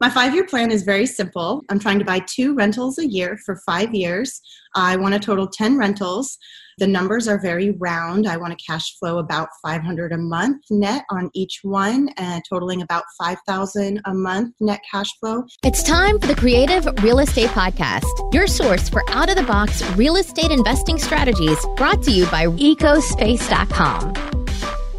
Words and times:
My 0.00 0.10
five 0.10 0.34
year 0.34 0.46
plan 0.46 0.70
is 0.70 0.82
very 0.82 1.06
simple. 1.06 1.62
I'm 1.70 1.78
trying 1.78 1.98
to 1.98 2.04
buy 2.04 2.20
two 2.20 2.54
rentals 2.54 2.98
a 2.98 3.06
year 3.06 3.38
for 3.44 3.60
five 3.66 3.94
years. 3.94 4.40
I 4.74 4.96
want 4.96 5.14
to 5.14 5.20
total 5.20 5.46
10 5.46 5.78
rentals. 5.78 6.38
The 6.78 6.86
numbers 6.86 7.26
are 7.26 7.40
very 7.40 7.70
round. 7.70 8.28
I 8.28 8.36
want 8.36 8.56
to 8.56 8.64
cash 8.64 8.98
flow 8.98 9.18
about 9.18 9.48
500 9.62 10.12
a 10.12 10.18
month 10.18 10.62
net 10.70 11.04
on 11.10 11.30
each 11.34 11.60
one 11.62 12.10
and 12.18 12.42
totaling 12.46 12.82
about 12.82 13.04
5,000 13.18 14.02
a 14.04 14.12
month 14.12 14.54
net 14.60 14.80
cash 14.90 15.08
flow. 15.18 15.44
It's 15.64 15.82
time 15.82 16.18
for 16.18 16.26
the 16.26 16.34
Creative 16.34 16.86
Real 17.02 17.20
Estate 17.20 17.48
Podcast, 17.50 18.04
your 18.34 18.46
source 18.46 18.90
for 18.90 19.02
out 19.08 19.30
of 19.30 19.36
the 19.36 19.44
box 19.44 19.82
real 19.92 20.16
estate 20.16 20.50
investing 20.50 20.98
strategies 20.98 21.64
brought 21.76 22.02
to 22.02 22.10
you 22.10 22.26
by 22.26 22.46
ecospace.com. 22.46 24.45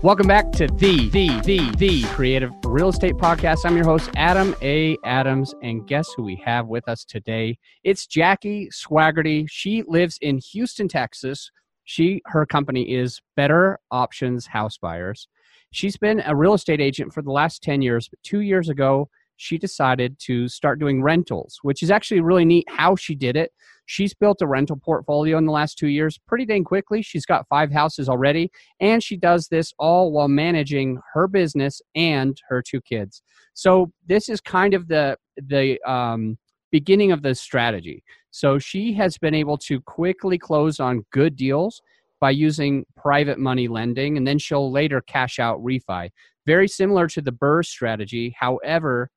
Welcome 0.04 0.28
back 0.28 0.52
to 0.54 0.68
the, 0.68 1.10
the, 1.10 1.42
the, 1.42 1.72
the 1.78 2.04
Creative 2.10 2.52
Real 2.64 2.90
Estate 2.90 3.16
Podcast. 3.16 3.66
I'm 3.66 3.76
your 3.76 3.84
host, 3.86 4.12
Adam 4.16 4.56
A. 4.62 4.96
Adams, 5.04 5.56
and 5.64 5.88
guess 5.88 6.08
who 6.16 6.22
we 6.22 6.36
have 6.46 6.68
with 6.68 6.88
us 6.88 7.04
today? 7.04 7.58
It's 7.84 8.06
Jackie 8.06 8.70
Swaggerty. 8.70 9.48
She 9.50 9.84
lives 9.88 10.20
in 10.22 10.38
Houston, 10.52 10.88
Texas. 10.88 11.50
She, 11.86 12.22
her 12.28 12.46
company 12.46 12.84
is 12.84 13.20
Better 13.36 13.80
Options 13.90 14.46
House 14.46 14.78
Buyers. 14.78 15.28
She's 15.72 15.98
been 15.98 16.22
a 16.28 16.36
real 16.36 16.54
estate 16.54 16.80
agent 16.80 17.12
for 17.12 17.24
the 17.24 17.32
last 17.32 17.64
10 17.64 17.82
years, 17.82 18.08
but 18.08 18.22
two 18.22 18.42
years 18.42 18.70
ago, 18.70 19.10
she 19.38 19.58
decided 19.58 20.20
to 20.20 20.48
start 20.48 20.80
doing 20.80 21.02
rentals, 21.02 21.58
which 21.64 21.82
is 21.82 21.90
actually 21.90 22.22
really 22.22 22.46
neat 22.46 22.66
how 22.70 22.96
she 22.96 23.16
did 23.16 23.36
it. 23.36 23.52
She's 23.88 24.14
built 24.14 24.42
a 24.42 24.48
rental 24.48 24.76
portfolio 24.76 25.38
in 25.38 25.46
the 25.46 25.52
last 25.52 25.78
two 25.78 25.88
years 25.88 26.20
pretty 26.28 26.46
dang 26.46 26.66
quickly. 26.66 27.02
She's 27.02 27.26
got 27.26 27.48
five 27.48 27.72
houses 27.72 28.10
already, 28.10 28.52
and 28.82 29.02
she 29.02 29.16
does 29.16 29.48
this 29.48 29.74
all 29.80 30.12
while 30.12 30.28
managing 30.28 31.00
her 31.14 31.28
business 31.28 31.82
and 31.96 32.40
her 32.50 32.62
two 32.62 32.82
kids. 32.82 33.22
So 33.54 33.92
this 34.06 34.30
is 34.30 34.42
kind 34.42 34.74
of 34.74 34.90
the 34.90 35.18
the 35.38 35.80
um, 35.90 36.38
beginning 36.70 37.14
of 37.14 37.22
the 37.22 37.34
strategy. 37.34 38.04
So 38.32 38.60
she 38.60 38.94
has 38.94 39.18
been 39.18 39.34
able 39.34 39.58
to 39.60 39.80
quickly 39.82 40.38
close 40.38 40.82
on 40.82 41.06
good 41.12 41.38
deals 41.38 41.82
by 42.20 42.32
using 42.32 42.86
private 42.98 43.40
money 43.40 43.70
lending, 43.70 44.18
and 44.18 44.28
then 44.28 44.38
she'll 44.38 44.70
later 44.70 45.02
cash 45.02 45.40
out 45.40 45.64
refi. 45.64 46.10
Very 46.46 46.68
similar 46.68 47.08
to 47.08 47.22
the 47.22 47.32
BRRRR 47.32 47.66
strategy. 47.66 48.36
However, 48.38 49.10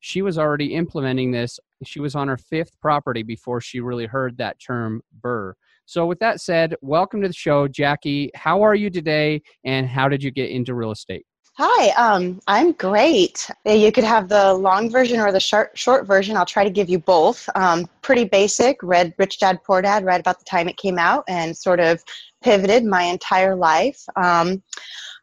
she 0.00 0.22
was 0.22 0.38
already 0.38 0.74
implementing 0.74 1.30
this. 1.30 1.58
She 1.84 2.00
was 2.00 2.14
on 2.14 2.28
her 2.28 2.36
fifth 2.36 2.72
property 2.80 3.22
before 3.22 3.60
she 3.60 3.80
really 3.80 4.06
heard 4.06 4.36
that 4.38 4.58
term 4.60 5.02
BRRRR. 5.24 5.52
So, 5.86 6.06
with 6.06 6.18
that 6.18 6.40
said, 6.40 6.74
welcome 6.82 7.22
to 7.22 7.28
the 7.28 7.34
show, 7.34 7.66
Jackie. 7.66 8.30
How 8.34 8.62
are 8.62 8.74
you 8.74 8.90
today, 8.90 9.40
and 9.64 9.86
how 9.86 10.08
did 10.08 10.22
you 10.22 10.30
get 10.30 10.50
into 10.50 10.74
real 10.74 10.90
estate? 10.90 11.24
Hi, 11.60 11.88
um, 11.96 12.40
I'm 12.46 12.70
great. 12.72 13.50
You 13.64 13.90
could 13.90 14.04
have 14.04 14.28
the 14.28 14.54
long 14.54 14.90
version 14.90 15.18
or 15.18 15.32
the 15.32 15.40
short 15.40 15.76
short 15.76 16.06
version. 16.06 16.36
I'll 16.36 16.46
try 16.46 16.62
to 16.62 16.70
give 16.70 16.88
you 16.88 17.00
both. 17.00 17.48
Um, 17.56 17.86
pretty 18.02 18.24
basic. 18.24 18.80
Read 18.82 19.12
Rich 19.18 19.40
Dad 19.40 19.58
Poor 19.64 19.82
Dad 19.82 20.04
right 20.04 20.20
about 20.20 20.38
the 20.38 20.44
time 20.44 20.68
it 20.68 20.76
came 20.76 20.98
out, 20.98 21.24
and 21.26 21.56
sort 21.56 21.80
of 21.80 22.04
pivoted 22.44 22.84
my 22.84 23.02
entire 23.02 23.56
life. 23.56 24.00
Um, 24.14 24.62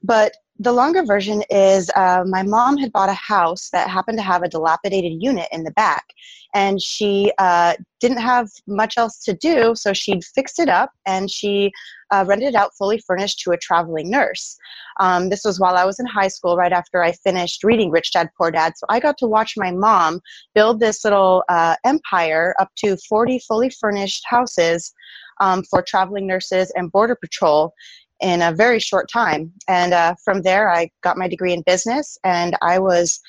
but 0.03 0.35
the 0.59 0.71
longer 0.71 1.03
version 1.03 1.43
is 1.49 1.91
uh, 1.95 2.23
my 2.25 2.41
mom 2.41 2.77
had 2.77 2.91
bought 2.93 3.09
a 3.09 3.13
house 3.13 3.69
that 3.71 3.89
happened 3.89 4.17
to 4.17 4.23
have 4.23 4.41
a 4.41 4.47
dilapidated 4.47 5.21
unit 5.21 5.49
in 5.51 5.63
the 5.63 5.71
back 5.71 6.05
and 6.53 6.81
she 6.81 7.31
uh, 7.39 7.73
didn't 7.99 8.21
have 8.21 8.49
much 8.65 8.97
else 8.97 9.21
to 9.23 9.33
do 9.33 9.75
so 9.75 9.91
she'd 9.91 10.23
fixed 10.23 10.59
it 10.59 10.69
up 10.69 10.91
and 11.05 11.29
she 11.29 11.71
uh, 12.11 12.23
rented 12.25 12.49
it 12.49 12.55
out 12.55 12.71
fully 12.77 12.97
furnished 12.99 13.39
to 13.39 13.51
a 13.51 13.57
traveling 13.57 14.09
nurse. 14.09 14.57
Um, 15.01 15.27
this 15.29 15.43
was 15.43 15.59
while 15.59 15.75
i 15.75 15.83
was 15.83 15.99
in 15.99 16.05
high 16.05 16.29
school 16.29 16.55
right 16.55 16.71
after 16.71 17.03
i 17.03 17.11
finished 17.11 17.63
reading 17.63 17.91
rich 17.91 18.11
dad 18.11 18.29
poor 18.37 18.49
dad 18.49 18.73
so 18.77 18.85
i 18.89 18.99
got 18.99 19.17
to 19.17 19.27
watch 19.27 19.55
my 19.57 19.71
mom 19.71 20.21
build 20.53 20.79
this 20.79 21.03
little 21.03 21.43
uh, 21.49 21.75
empire 21.83 22.55
up 22.59 22.69
to 22.77 22.95
40 23.09 23.39
fully 23.39 23.69
furnished 23.69 24.23
houses 24.25 24.93
um, 25.41 25.63
for 25.63 25.81
traveling 25.81 26.27
nurses 26.27 26.71
and 26.75 26.91
border 26.93 27.15
patrol 27.15 27.73
in 28.21 28.41
a 28.41 28.51
very 28.51 28.79
short 28.79 29.09
time. 29.11 29.51
And 29.67 29.93
uh, 29.93 30.15
from 30.23 30.41
there, 30.41 30.71
I 30.71 30.89
got 31.03 31.17
my 31.17 31.27
degree 31.27 31.53
in 31.53 31.63
business 31.65 32.17
and 32.23 32.55
I 32.61 32.79
was 32.79 33.19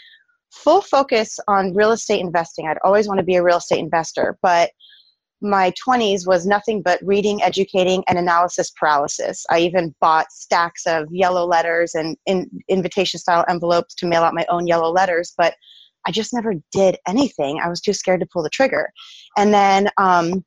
full 0.53 0.81
focus 0.81 1.39
on 1.49 1.75
real 1.75 1.93
estate 1.93 2.21
investing. 2.21 2.67
I'd 2.67 2.79
always 2.85 3.09
want 3.09 3.19
to 3.19 3.25
be 3.25 3.37
a 3.37 3.43
real 3.43 3.59
estate 3.59 3.81
investor, 3.81 4.39
but 4.43 4.71
my 5.43 5.73
20s 5.87 6.27
was 6.27 6.47
nothing 6.47 6.83
but 6.83 6.99
reading, 7.03 7.43
educating, 7.43 8.03
and 8.09 8.19
analysis 8.19 8.71
paralysis. 8.71 9.45
I 9.51 9.59
even 9.61 9.95
bought 10.01 10.33
stacks 10.33 10.87
of 10.87 11.09
yellow 11.11 11.47
letters 11.47 11.95
and 11.95 12.17
in, 12.25 12.49
invitation 12.69 13.21
style 13.21 13.45
envelopes 13.49 13.95
to 13.97 14.07
mail 14.07 14.23
out 14.23 14.35
my 14.35 14.47
own 14.49 14.67
yellow 14.67 14.91
letters, 14.91 15.35
but 15.37 15.55
I 16.07 16.11
just 16.11 16.33
never 16.33 16.55
did 16.73 16.97
anything. 17.07 17.61
I 17.63 17.69
was 17.69 17.81
too 17.81 17.93
scared 17.93 18.21
to 18.21 18.29
pull 18.33 18.43
the 18.43 18.51
trigger. 18.51 18.91
And 19.37 19.53
then 19.53 19.91
um, 19.99 20.45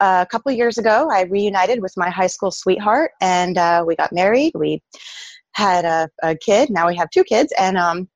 a 0.00 0.26
couple 0.30 0.52
years 0.52 0.78
ago, 0.78 1.08
I 1.10 1.22
reunited 1.22 1.80
with 1.80 1.94
my 1.96 2.10
high 2.10 2.26
school 2.26 2.50
sweetheart, 2.50 3.12
and 3.20 3.58
uh, 3.58 3.84
we 3.86 3.96
got 3.96 4.12
married. 4.12 4.52
We 4.54 4.82
had 5.52 5.84
a, 5.84 6.08
a, 6.22 6.36
kid. 6.36 6.70
Now 6.70 6.86
we 6.86 6.96
have 6.96 7.10
two 7.10 7.24
kids, 7.24 7.52
and 7.58 7.78
um, 7.78 8.08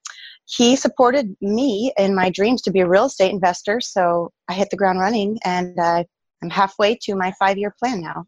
he 0.46 0.76
supported 0.76 1.36
me 1.40 1.92
in 1.96 2.14
my 2.14 2.30
dreams 2.30 2.62
to 2.62 2.70
be 2.70 2.80
a 2.80 2.88
real 2.88 3.06
estate 3.06 3.32
investor. 3.32 3.80
So 3.80 4.30
I 4.48 4.54
hit 4.54 4.70
the 4.70 4.76
ground 4.76 5.00
running, 5.00 5.38
and 5.44 5.78
uh, 5.78 6.04
I'm 6.42 6.50
halfway 6.50 6.96
to 7.02 7.14
my 7.14 7.32
five 7.38 7.56
year 7.56 7.74
plan 7.78 8.00
now. 8.02 8.26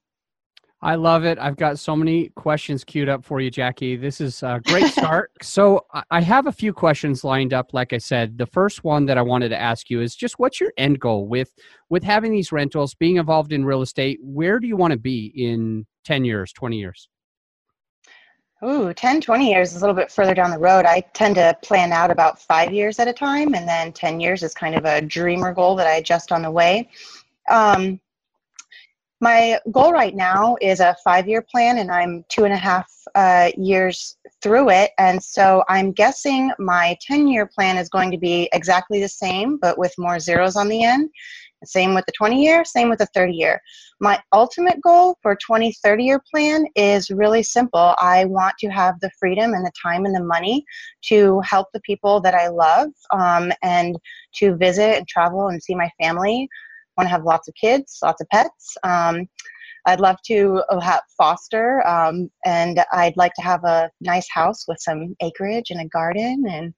I 0.85 0.97
love 0.97 1.25
it. 1.25 1.39
I've 1.39 1.57
got 1.57 1.79
so 1.79 1.95
many 1.95 2.31
questions 2.31 2.83
queued 2.83 3.09
up 3.09 3.25
for 3.25 3.41
you, 3.41 3.53
Jackie. 3.53 3.95
This 3.95 4.21
is 4.21 4.43
a 4.43 4.61
great 4.67 4.87
start. 4.93 5.31
so, 5.41 5.87
I 6.11 6.21
have 6.21 6.49
a 6.49 6.53
few 6.53 6.73
questions 6.73 7.23
lined 7.23 7.55
up. 7.55 7.73
Like 7.73 7.93
I 7.93 7.99
said, 7.99 8.37
the 8.37 8.47
first 8.47 8.83
one 8.83 9.07
that 9.07 9.17
I 9.17 9.23
wanted 9.23 9.51
to 9.51 9.61
ask 9.61 9.91
you 9.91 10.01
is 10.01 10.17
just 10.17 10.41
what's 10.41 10.61
your 10.61 10.73
end 10.77 10.99
goal 10.99 11.29
with 11.29 11.53
with 11.89 12.03
having 12.03 12.33
these 12.33 12.51
rentals, 12.51 12.95
being 12.95 13.17
involved 13.17 13.53
in 13.53 13.65
real 13.65 13.83
estate? 13.83 14.19
Where 14.23 14.59
do 14.59 14.67
you 14.67 14.77
want 14.77 14.91
to 14.91 14.99
be 14.99 15.33
in 15.37 15.87
10 16.05 16.25
years, 16.25 16.53
20 16.53 16.79
years? 16.79 17.09
Ooh, 18.65 18.93
10, 18.93 19.21
20 19.21 19.51
years 19.51 19.71
is 19.73 19.79
a 19.79 19.81
little 19.81 19.95
bit 19.95 20.11
further 20.11 20.35
down 20.35 20.51
the 20.51 20.59
road. 20.59 20.85
I 20.85 21.01
tend 21.15 21.37
to 21.37 21.57
plan 21.63 21.93
out 21.93 22.11
about 22.11 22.41
five 22.41 22.73
years 22.73 22.99
at 22.99 23.09
a 23.09 23.13
time, 23.13 23.55
and 23.55 23.69
then 23.69 23.93
10 23.93 24.21
years 24.21 24.43
is 24.43 24.55
kind 24.55 24.75
of 24.75 24.85
a 24.85 25.01
dreamer 25.01 25.53
goal 25.53 25.77
that 25.77 25.87
I 25.87 25.97
adjust 25.97 26.33
on 26.33 26.43
the 26.43 26.51
way. 26.51 26.89
Um, 27.49 28.01
my 29.23 29.61
goal 29.71 29.93
right 29.93 30.17
now 30.17 30.57
is 30.61 30.81
a 30.81 30.97
five 31.05 31.29
year 31.29 31.43
plan, 31.43 31.79
and 31.79 31.93
I'm 31.93 32.25
two 32.29 32.45
and 32.45 32.53
a 32.53 32.57
half 32.57 32.93
uh, 33.15 33.53
years 33.57 34.17
through 34.43 34.71
it. 34.71 34.91
And 34.99 35.23
so 35.23 35.63
I'm 35.69 35.93
guessing 35.93 36.51
my 36.59 36.99
10 37.01 37.29
year 37.29 37.47
plan 37.47 37.77
is 37.77 37.89
going 37.89 38.11
to 38.11 38.19
be 38.19 38.49
exactly 38.53 39.01
the 39.01 39.09
same, 39.09 39.59
but 39.59 39.79
with 39.79 39.95
more 39.97 40.19
zeros 40.19 40.57
on 40.57 40.69
the 40.69 40.83
end. 40.83 41.09
Same 41.65 41.95
with 41.95 42.05
the 42.07 42.13
20 42.19 42.43
year, 42.43 42.65
same 42.65 42.89
with 42.91 42.99
the 42.99 43.07
30 43.15 43.35
year. 43.35 43.61
My 44.01 44.21
ultimate 44.33 44.81
goal 44.81 45.17
for 45.23 45.37
20, 45.37 45.73
30 45.73 46.05
year 46.05 46.21
plan 46.29 46.65
is 46.75 47.09
really 47.09 47.45
simple. 47.45 47.95
I 48.01 48.25
want 48.25 48.55
to 48.59 48.69
have 48.71 48.99
the 48.99 49.11
freedom 49.21 49.55
and 49.55 49.65
the 49.65 49.71
time 49.81 50.05
and 50.05 50.17
the 50.17 50.25
money 50.25 50.65
to 51.03 51.39
help 51.43 51.69
the 51.73 51.81
people 51.83 52.21
that 52.23 52.35
I 52.35 52.49
love 52.49 52.89
um, 53.13 53.53
and 53.63 53.97
to 54.35 54.57
visit 54.57 54.99
and 54.99 55.07
travel 55.07 55.47
and 55.47 55.63
see 55.63 55.77
my 55.77 55.89
family 56.01 56.49
want 56.97 57.07
to 57.07 57.11
have 57.11 57.25
lots 57.25 57.49
of 57.49 57.55
kids, 57.55 57.99
lots 58.03 58.21
of 58.21 58.29
pets. 58.29 58.77
Um, 58.83 59.27
I'd 59.87 60.01
love 60.01 60.17
to 60.27 60.63
foster, 61.17 61.87
um, 61.87 62.31
and 62.45 62.85
I'd 62.93 63.17
like 63.17 63.33
to 63.35 63.43
have 63.43 63.65
a 63.65 63.91
nice 64.01 64.29
house 64.31 64.65
with 64.69 64.79
some 64.81 65.17
acreage 65.21 65.71
and 65.71 65.81
a 65.81 65.89
garden, 65.89 66.45
and 66.49 66.73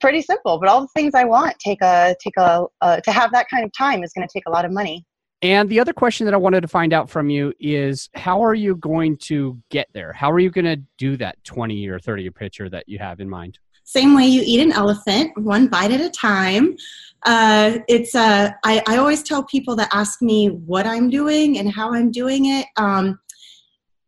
pretty 0.00 0.22
simple. 0.22 0.58
But 0.58 0.68
all 0.68 0.82
the 0.82 0.88
things 0.94 1.14
I 1.14 1.24
want 1.24 1.58
take 1.58 1.80
a 1.82 2.14
take 2.22 2.36
a 2.36 2.66
uh, 2.80 3.00
to 3.00 3.12
have 3.12 3.32
that 3.32 3.48
kind 3.48 3.64
of 3.64 3.70
time 3.76 4.02
is 4.02 4.12
going 4.12 4.26
to 4.26 4.32
take 4.32 4.44
a 4.46 4.50
lot 4.50 4.64
of 4.64 4.72
money. 4.72 5.04
And 5.42 5.70
the 5.70 5.80
other 5.80 5.94
question 5.94 6.26
that 6.26 6.34
I 6.34 6.36
wanted 6.36 6.60
to 6.60 6.68
find 6.68 6.92
out 6.92 7.08
from 7.08 7.30
you 7.30 7.54
is 7.58 8.10
how 8.14 8.44
are 8.44 8.54
you 8.54 8.76
going 8.76 9.16
to 9.22 9.58
get 9.70 9.88
there? 9.94 10.12
How 10.12 10.30
are 10.30 10.38
you 10.38 10.50
going 10.50 10.66
to 10.66 10.76
do 10.98 11.16
that 11.16 11.42
20 11.44 11.88
or 11.88 11.98
30 11.98 12.22
year 12.22 12.32
picture 12.32 12.68
that 12.68 12.86
you 12.86 12.98
have 12.98 13.20
in 13.20 13.28
mind? 13.28 13.58
Same 13.90 14.14
way 14.14 14.24
you 14.24 14.40
eat 14.44 14.60
an 14.60 14.70
elephant, 14.70 15.36
one 15.36 15.66
bite 15.66 15.90
at 15.90 16.00
a 16.00 16.10
time. 16.10 16.76
Uh, 17.26 17.78
it's 17.88 18.14
uh, 18.14 18.52
I, 18.62 18.80
I 18.86 18.98
always 18.98 19.20
tell 19.20 19.42
people 19.42 19.74
that 19.74 19.88
ask 19.92 20.22
me 20.22 20.46
what 20.46 20.86
I'm 20.86 21.10
doing 21.10 21.58
and 21.58 21.72
how 21.72 21.92
I'm 21.92 22.12
doing 22.12 22.46
it. 22.46 22.66
Um, 22.76 23.18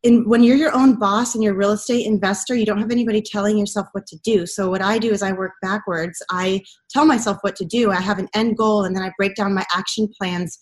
in, 0.05 0.29
when 0.29 0.45
you're 0.45 0.57
your 0.57 0.73
own 0.73 1.01
boss 1.01 1.35
and 1.35 1.43
you're 1.43 1.55
a 1.55 1.57
real 1.57 1.73
estate 1.73 2.07
investor, 2.07 2.55
you 2.55 2.65
don't 2.65 2.79
have 2.79 2.93
anybody 2.93 3.21
telling 3.21 3.59
yourself 3.59 3.89
what 3.91 4.07
to 4.07 4.17
do. 4.23 4.47
So 4.47 4.71
what 4.71 4.83
I 4.83 4.99
do 4.99 5.11
is 5.11 5.21
I 5.21 5.33
work 5.33 5.55
backwards. 5.63 6.23
I 6.31 6.63
tell 6.89 7.05
myself 7.05 7.39
what 7.41 7.57
to 7.57 7.65
do. 7.65 7.91
I 7.91 8.01
have 8.01 8.21
an 8.21 8.29
end 8.35 8.57
goal, 8.57 8.85
and 8.85 8.95
then 8.95 9.03
I 9.03 9.11
break 9.19 9.35
down 9.35 9.53
my 9.53 9.67
action 9.75 10.09
plans 10.17 10.61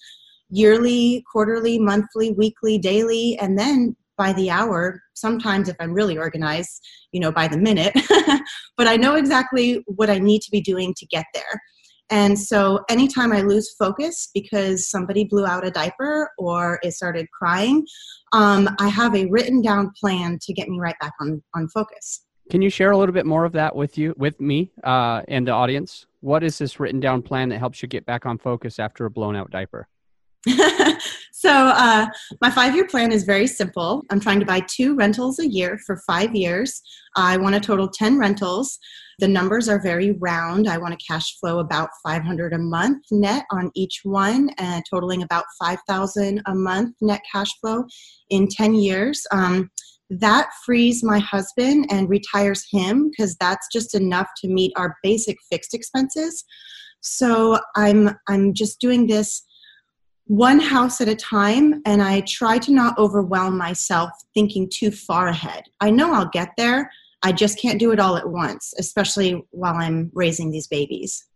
yearly, 0.48 1.22
quarterly, 1.30 1.78
monthly, 1.78 2.32
weekly, 2.32 2.78
daily, 2.78 3.38
and 3.38 3.58
then 3.58 3.96
by 4.20 4.34
the 4.34 4.50
hour 4.50 5.00
sometimes 5.14 5.66
if 5.70 5.76
i'm 5.80 5.94
really 5.94 6.18
organized 6.18 6.86
you 7.10 7.20
know 7.22 7.32
by 7.32 7.48
the 7.48 7.56
minute 7.56 7.94
but 8.76 8.86
i 8.86 8.94
know 8.94 9.14
exactly 9.14 9.82
what 9.86 10.10
i 10.10 10.18
need 10.18 10.42
to 10.42 10.50
be 10.50 10.60
doing 10.60 10.92
to 11.00 11.06
get 11.06 11.24
there. 11.32 11.54
And 12.12 12.36
so 12.36 12.80
anytime 12.94 13.32
i 13.32 13.40
lose 13.40 13.68
focus 13.78 14.30
because 14.34 14.90
somebody 14.94 15.22
blew 15.24 15.46
out 15.46 15.64
a 15.64 15.70
diaper 15.70 16.30
or 16.38 16.80
it 16.82 16.92
started 16.92 17.26
crying 17.38 17.86
um, 18.32 18.68
i 18.78 18.88
have 18.88 19.14
a 19.14 19.26
written 19.34 19.62
down 19.62 19.92
plan 20.00 20.38
to 20.42 20.52
get 20.52 20.68
me 20.68 20.78
right 20.86 20.98
back 21.00 21.14
on 21.20 21.42
on 21.54 21.68
focus. 21.68 22.06
Can 22.50 22.62
you 22.62 22.70
share 22.78 22.90
a 22.90 22.98
little 22.98 23.12
bit 23.20 23.26
more 23.26 23.44
of 23.44 23.52
that 23.52 23.76
with 23.76 23.96
you 23.96 24.12
with 24.18 24.40
me 24.40 24.72
uh, 24.82 25.22
and 25.28 25.46
the 25.46 25.52
audience? 25.52 26.06
What 26.20 26.42
is 26.42 26.58
this 26.58 26.80
written 26.80 26.98
down 26.98 27.22
plan 27.22 27.48
that 27.50 27.60
helps 27.60 27.80
you 27.80 27.88
get 27.88 28.04
back 28.04 28.26
on 28.26 28.38
focus 28.38 28.80
after 28.80 29.06
a 29.06 29.10
blown 29.10 29.36
out 29.36 29.50
diaper? 29.52 29.86
so 31.32 31.50
uh, 31.50 32.06
my 32.40 32.50
five 32.50 32.74
year 32.74 32.86
plan 32.86 33.12
is 33.12 33.24
very 33.24 33.46
simple. 33.46 34.02
I'm 34.10 34.20
trying 34.20 34.40
to 34.40 34.46
buy 34.46 34.60
two 34.60 34.94
rentals 34.94 35.38
a 35.38 35.46
year 35.46 35.78
for 35.86 36.00
five 36.06 36.34
years. 36.34 36.80
I 37.16 37.36
want 37.36 37.54
to 37.54 37.60
total 37.60 37.88
10 37.88 38.18
rentals. 38.18 38.78
The 39.18 39.28
numbers 39.28 39.68
are 39.68 39.80
very 39.82 40.12
round. 40.12 40.66
I 40.66 40.78
want 40.78 40.98
to 40.98 41.06
cash 41.06 41.38
flow 41.38 41.58
about 41.58 41.90
500 42.02 42.54
a 42.54 42.58
month 42.58 43.04
net 43.10 43.44
on 43.50 43.70
each 43.74 44.00
one, 44.04 44.48
and 44.56 44.82
totaling 44.88 45.22
about 45.22 45.44
5,000 45.62 46.40
a 46.46 46.54
month 46.54 46.96
net 47.02 47.20
cash 47.30 47.50
flow 47.60 47.84
in 48.30 48.48
10 48.48 48.74
years. 48.74 49.26
Um, 49.30 49.70
that 50.08 50.48
frees 50.64 51.04
my 51.04 51.18
husband 51.18 51.86
and 51.90 52.08
retires 52.08 52.64
him 52.72 53.10
because 53.10 53.36
that's 53.36 53.68
just 53.72 53.94
enough 53.94 54.28
to 54.38 54.48
meet 54.48 54.72
our 54.76 54.96
basic 55.02 55.36
fixed 55.50 55.74
expenses. 55.74 56.44
So 57.02 57.58
I'm 57.76 58.10
I'm 58.28 58.52
just 58.52 58.80
doing 58.80 59.06
this 59.06 59.42
one 60.30 60.60
house 60.60 61.00
at 61.00 61.08
a 61.08 61.16
time 61.16 61.82
and 61.86 62.00
I 62.00 62.20
try 62.20 62.56
to 62.58 62.72
not 62.72 62.96
overwhelm 62.98 63.58
myself 63.58 64.10
thinking 64.32 64.70
too 64.72 64.92
far 64.92 65.26
ahead. 65.26 65.64
I 65.80 65.90
know 65.90 66.14
I'll 66.14 66.28
get 66.28 66.50
there. 66.56 66.88
I 67.24 67.32
just 67.32 67.58
can't 67.58 67.80
do 67.80 67.90
it 67.90 67.98
all 67.98 68.16
at 68.16 68.30
once, 68.30 68.72
especially 68.78 69.44
while 69.50 69.74
I'm 69.74 70.08
raising 70.14 70.52
these 70.52 70.68
babies. 70.68 71.26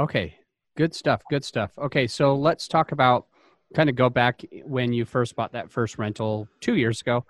Okay. 0.00 0.38
Good 0.74 0.94
stuff. 0.94 1.20
Good 1.28 1.44
stuff. 1.44 1.72
Okay, 1.76 2.06
so 2.06 2.34
let's 2.34 2.66
talk 2.66 2.92
about 2.92 3.26
kind 3.76 3.90
of 3.90 3.94
go 3.94 4.08
back 4.08 4.40
when 4.64 4.94
you 4.94 5.04
first 5.04 5.36
bought 5.36 5.52
that 5.52 5.70
first 5.70 5.98
rental 5.98 6.48
2 6.62 6.76
years 6.76 7.02
ago. 7.02 7.26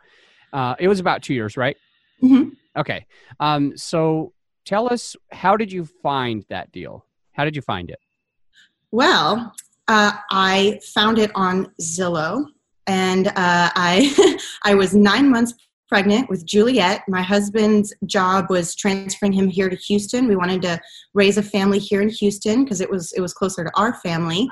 Uh, 0.53 0.77
it 0.79 0.87
was 0.87 1.01
about 1.01 1.25
2 1.25 1.35
years, 1.35 1.57
right? 1.57 1.77
Mm-hmm. 2.23 2.51
Okay. 2.79 3.05
Um, 3.41 3.77
so 3.77 4.33
tell 4.65 4.91
us 4.93 5.17
how 5.33 5.57
did 5.57 5.73
you 5.73 5.87
find 6.05 6.45
that 6.51 6.71
deal? 6.71 7.05
How 7.33 7.45
did 7.45 7.57
you 7.57 7.63
find 7.63 7.91
it? 7.91 7.99
Well, 8.93 9.53
uh, 9.89 10.13
I 10.31 10.81
found 10.95 11.19
it 11.19 11.31
on 11.35 11.73
Zillow, 11.81 12.47
and 12.87 13.29
uh, 13.29 13.33
I 13.37 14.39
I 14.65 14.75
was 14.75 14.95
nine 14.95 15.31
months 15.31 15.55
pregnant 15.89 16.29
with 16.29 16.47
Juliet. 16.47 17.03
My 17.09 17.23
husband's 17.23 17.95
job 18.07 18.47
was 18.51 18.75
transferring 18.75 19.33
him 19.33 19.49
here 19.49 19.69
to 19.69 19.77
Houston. 19.77 20.27
We 20.27 20.37
wanted 20.37 20.63
to 20.63 20.81
raise 21.13 21.37
a 21.39 21.43
family 21.43 21.79
here 21.79 22.01
in 22.01 22.09
Houston 22.09 22.65
because 22.65 22.81
it 22.81 22.91
was 22.91 23.13
it 23.13 23.21
was 23.21 23.35
closer 23.35 23.65
to 23.65 23.71
our 23.75 23.95
family. 24.01 24.49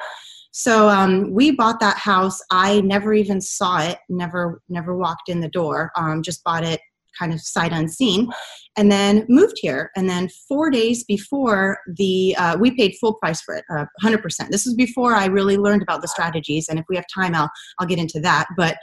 So 0.54 0.88
um, 0.90 1.32
we 1.32 1.52
bought 1.52 1.80
that 1.80 1.96
house. 1.96 2.38
I 2.50 2.82
never 2.82 3.14
even 3.14 3.40
saw 3.40 3.80
it. 3.82 3.98
Never 4.08 4.60
never 4.68 4.96
walked 4.96 5.28
in 5.28 5.40
the 5.40 5.48
door. 5.48 5.90
Um, 5.96 6.22
just 6.22 6.44
bought 6.44 6.64
it 6.64 6.80
kind 7.18 7.32
of 7.32 7.40
sight 7.40 7.72
unseen 7.72 8.28
and 8.76 8.90
then 8.90 9.24
moved 9.28 9.56
here 9.56 9.90
and 9.96 10.08
then 10.08 10.28
four 10.48 10.70
days 10.70 11.04
before 11.04 11.78
the 11.96 12.34
uh, 12.38 12.56
we 12.58 12.70
paid 12.70 12.94
full 13.00 13.14
price 13.14 13.40
for 13.40 13.54
it 13.56 13.64
uh, 13.74 13.84
100% 14.02 14.22
this 14.50 14.66
is 14.66 14.74
before 14.74 15.14
i 15.14 15.26
really 15.26 15.56
learned 15.56 15.82
about 15.82 16.02
the 16.02 16.08
strategies 16.08 16.68
and 16.68 16.78
if 16.78 16.84
we 16.88 16.96
have 16.96 17.06
time 17.12 17.34
i'll 17.34 17.50
i'll 17.78 17.86
get 17.86 17.98
into 17.98 18.20
that 18.20 18.46
but 18.56 18.76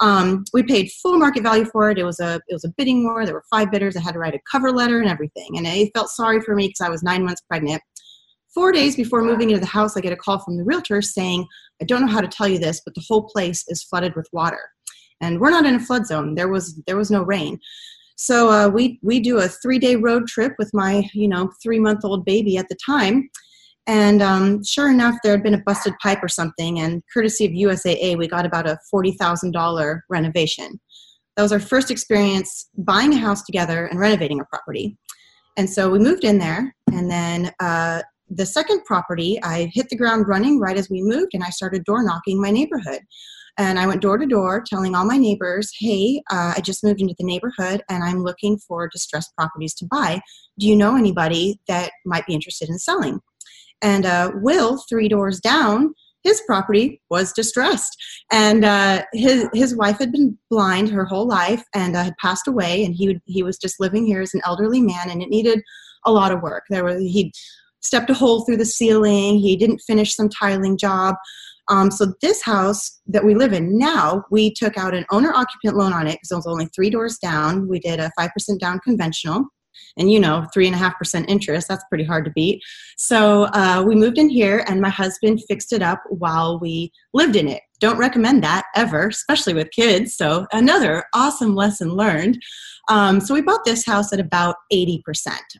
um, 0.00 0.44
we 0.52 0.62
paid 0.62 0.90
full 1.02 1.18
market 1.18 1.42
value 1.42 1.64
for 1.64 1.90
it. 1.90 1.98
It 1.98 2.04
was 2.04 2.20
a 2.20 2.40
it 2.48 2.54
was 2.54 2.64
a 2.64 2.72
bidding 2.76 3.04
war. 3.04 3.24
There 3.24 3.34
were 3.34 3.44
five 3.50 3.70
bidders. 3.70 3.96
I 3.96 4.00
had 4.00 4.14
to 4.14 4.20
write 4.20 4.34
a 4.34 4.40
cover 4.50 4.70
letter 4.70 5.00
and 5.00 5.10
everything. 5.10 5.56
And 5.56 5.66
they 5.66 5.90
felt 5.94 6.10
sorry 6.10 6.40
for 6.40 6.54
me 6.54 6.68
because 6.68 6.80
I 6.80 6.88
was 6.90 7.02
nine 7.02 7.24
months 7.24 7.42
pregnant. 7.42 7.82
Four 8.54 8.72
days 8.72 8.96
before 8.96 9.22
moving 9.22 9.50
into 9.50 9.60
the 9.60 9.66
house, 9.66 9.96
I 9.96 10.00
get 10.00 10.12
a 10.12 10.16
call 10.16 10.38
from 10.38 10.56
the 10.56 10.64
realtor 10.64 11.02
saying, 11.02 11.46
"I 11.82 11.84
don't 11.84 12.00
know 12.00 12.12
how 12.12 12.20
to 12.20 12.28
tell 12.28 12.48
you 12.48 12.58
this, 12.58 12.80
but 12.84 12.94
the 12.94 13.04
whole 13.08 13.24
place 13.24 13.64
is 13.68 13.82
flooded 13.82 14.14
with 14.14 14.28
water." 14.32 14.70
And 15.20 15.40
we're 15.40 15.50
not 15.50 15.66
in 15.66 15.74
a 15.74 15.80
flood 15.80 16.06
zone. 16.06 16.34
There 16.34 16.48
was 16.48 16.80
there 16.86 16.96
was 16.96 17.10
no 17.10 17.22
rain. 17.22 17.58
So 18.16 18.50
uh, 18.50 18.68
we 18.68 18.98
we 19.02 19.20
do 19.20 19.38
a 19.38 19.48
three 19.48 19.78
day 19.78 19.96
road 19.96 20.26
trip 20.26 20.52
with 20.58 20.70
my 20.74 21.08
you 21.14 21.28
know 21.28 21.50
three 21.62 21.78
month 21.78 22.04
old 22.04 22.24
baby 22.24 22.56
at 22.56 22.68
the 22.68 22.76
time, 22.84 23.28
and 23.86 24.22
um, 24.22 24.64
sure 24.64 24.90
enough, 24.90 25.16
there 25.22 25.32
had 25.32 25.42
been 25.42 25.54
a 25.54 25.62
busted 25.64 25.94
pipe 26.02 26.22
or 26.22 26.28
something. 26.28 26.80
And 26.80 27.02
courtesy 27.12 27.46
of 27.46 27.52
USAA, 27.52 28.18
we 28.18 28.26
got 28.28 28.46
about 28.46 28.68
a 28.68 28.78
forty 28.90 29.12
thousand 29.12 29.52
dollar 29.52 30.04
renovation. 30.08 30.80
That 31.36 31.42
was 31.42 31.52
our 31.52 31.60
first 31.60 31.90
experience 31.90 32.68
buying 32.76 33.12
a 33.14 33.18
house 33.18 33.42
together 33.42 33.86
and 33.86 34.00
renovating 34.00 34.40
a 34.40 34.44
property. 34.46 34.96
And 35.56 35.70
so 35.70 35.88
we 35.88 35.98
moved 36.00 36.24
in 36.24 36.38
there, 36.38 36.74
and 36.92 37.10
then 37.10 37.52
uh, 37.60 38.02
the 38.30 38.46
second 38.46 38.84
property, 38.84 39.40
I 39.42 39.70
hit 39.72 39.88
the 39.88 39.96
ground 39.96 40.28
running 40.28 40.60
right 40.60 40.76
as 40.76 40.90
we 40.90 41.02
moved, 41.02 41.34
and 41.34 41.42
I 41.42 41.50
started 41.50 41.84
door 41.84 42.02
knocking 42.02 42.40
my 42.40 42.50
neighborhood. 42.50 43.00
And 43.58 43.78
I 43.78 43.86
went 43.86 44.00
door 44.00 44.16
to 44.18 44.26
door 44.26 44.62
telling 44.64 44.94
all 44.94 45.04
my 45.04 45.18
neighbors, 45.18 45.70
hey, 45.78 46.22
uh, 46.30 46.54
I 46.56 46.60
just 46.60 46.84
moved 46.84 47.00
into 47.00 47.14
the 47.18 47.24
neighborhood 47.24 47.82
and 47.90 48.04
I'm 48.04 48.22
looking 48.22 48.56
for 48.56 48.88
distressed 48.88 49.34
properties 49.36 49.74
to 49.74 49.86
buy. 49.86 50.20
Do 50.58 50.66
you 50.66 50.76
know 50.76 50.96
anybody 50.96 51.60
that 51.66 51.90
might 52.06 52.26
be 52.26 52.34
interested 52.34 52.68
in 52.68 52.78
selling? 52.78 53.20
And 53.82 54.06
uh, 54.06 54.32
Will, 54.36 54.82
three 54.88 55.08
doors 55.08 55.40
down, 55.40 55.92
his 56.24 56.40
property 56.46 57.00
was 57.10 57.32
distressed 57.32 57.96
and 58.32 58.64
uh, 58.64 59.02
his 59.12 59.48
his 59.54 59.76
wife 59.76 59.98
had 59.98 60.12
been 60.12 60.36
blind 60.50 60.88
her 60.90 61.04
whole 61.04 61.26
life 61.26 61.62
and 61.74 61.96
uh, 61.96 62.04
had 62.04 62.16
passed 62.20 62.48
away 62.48 62.84
and 62.84 62.94
he 62.94 63.08
would, 63.08 63.20
he 63.24 63.42
was 63.42 63.56
just 63.56 63.80
living 63.80 64.04
here 64.04 64.20
as 64.20 64.34
an 64.34 64.42
elderly 64.44 64.80
man 64.80 65.10
and 65.10 65.22
it 65.22 65.28
needed 65.28 65.62
a 66.04 66.12
lot 66.12 66.32
of 66.32 66.42
work 66.42 66.64
there 66.70 66.84
was 66.84 66.98
he 66.98 67.32
stepped 67.80 68.10
a 68.10 68.14
hole 68.14 68.44
through 68.44 68.56
the 68.56 68.64
ceiling 68.64 69.38
he 69.38 69.56
didn't 69.56 69.80
finish 69.86 70.14
some 70.14 70.28
tiling 70.28 70.76
job 70.76 71.14
um, 71.68 71.90
so 71.90 72.14
this 72.22 72.42
house 72.42 73.00
that 73.06 73.24
we 73.24 73.34
live 73.34 73.52
in 73.52 73.78
now, 73.78 74.24
we 74.30 74.52
took 74.52 74.76
out 74.76 74.94
an 74.94 75.04
owner 75.10 75.32
occupant 75.34 75.76
loan 75.76 75.92
on 75.92 76.06
it 76.06 76.14
because 76.14 76.30
it 76.30 76.36
was 76.36 76.46
only 76.46 76.66
three 76.74 76.90
doors 76.90 77.18
down. 77.18 77.68
We 77.68 77.78
did 77.78 78.00
a 78.00 78.10
5% 78.18 78.58
down 78.58 78.80
conventional. 78.80 79.44
And 79.96 80.10
you 80.10 80.20
know, 80.20 80.44
three 80.52 80.66
and 80.66 80.74
a 80.74 80.78
half 80.78 80.96
percent 80.98 81.28
interest, 81.28 81.68
that's 81.68 81.84
pretty 81.88 82.04
hard 82.04 82.24
to 82.24 82.30
beat. 82.32 82.62
So 82.96 83.44
uh, 83.52 83.84
we 83.86 83.94
moved 83.94 84.18
in 84.18 84.28
here 84.28 84.64
and 84.66 84.80
my 84.80 84.88
husband 84.88 85.40
fixed 85.48 85.72
it 85.72 85.82
up 85.82 86.02
while 86.08 86.58
we 86.58 86.92
lived 87.12 87.36
in 87.36 87.48
it. 87.48 87.62
Don't 87.80 87.98
recommend 87.98 88.42
that 88.42 88.64
ever, 88.74 89.08
especially 89.08 89.54
with 89.54 89.70
kids. 89.70 90.14
So 90.14 90.46
another 90.52 91.04
awesome 91.14 91.54
lesson 91.54 91.94
learned. 91.94 92.40
Um, 92.88 93.20
so 93.20 93.34
we 93.34 93.42
bought 93.42 93.64
this 93.64 93.84
house 93.84 94.12
at 94.12 94.20
about 94.20 94.56
80%. 94.72 95.00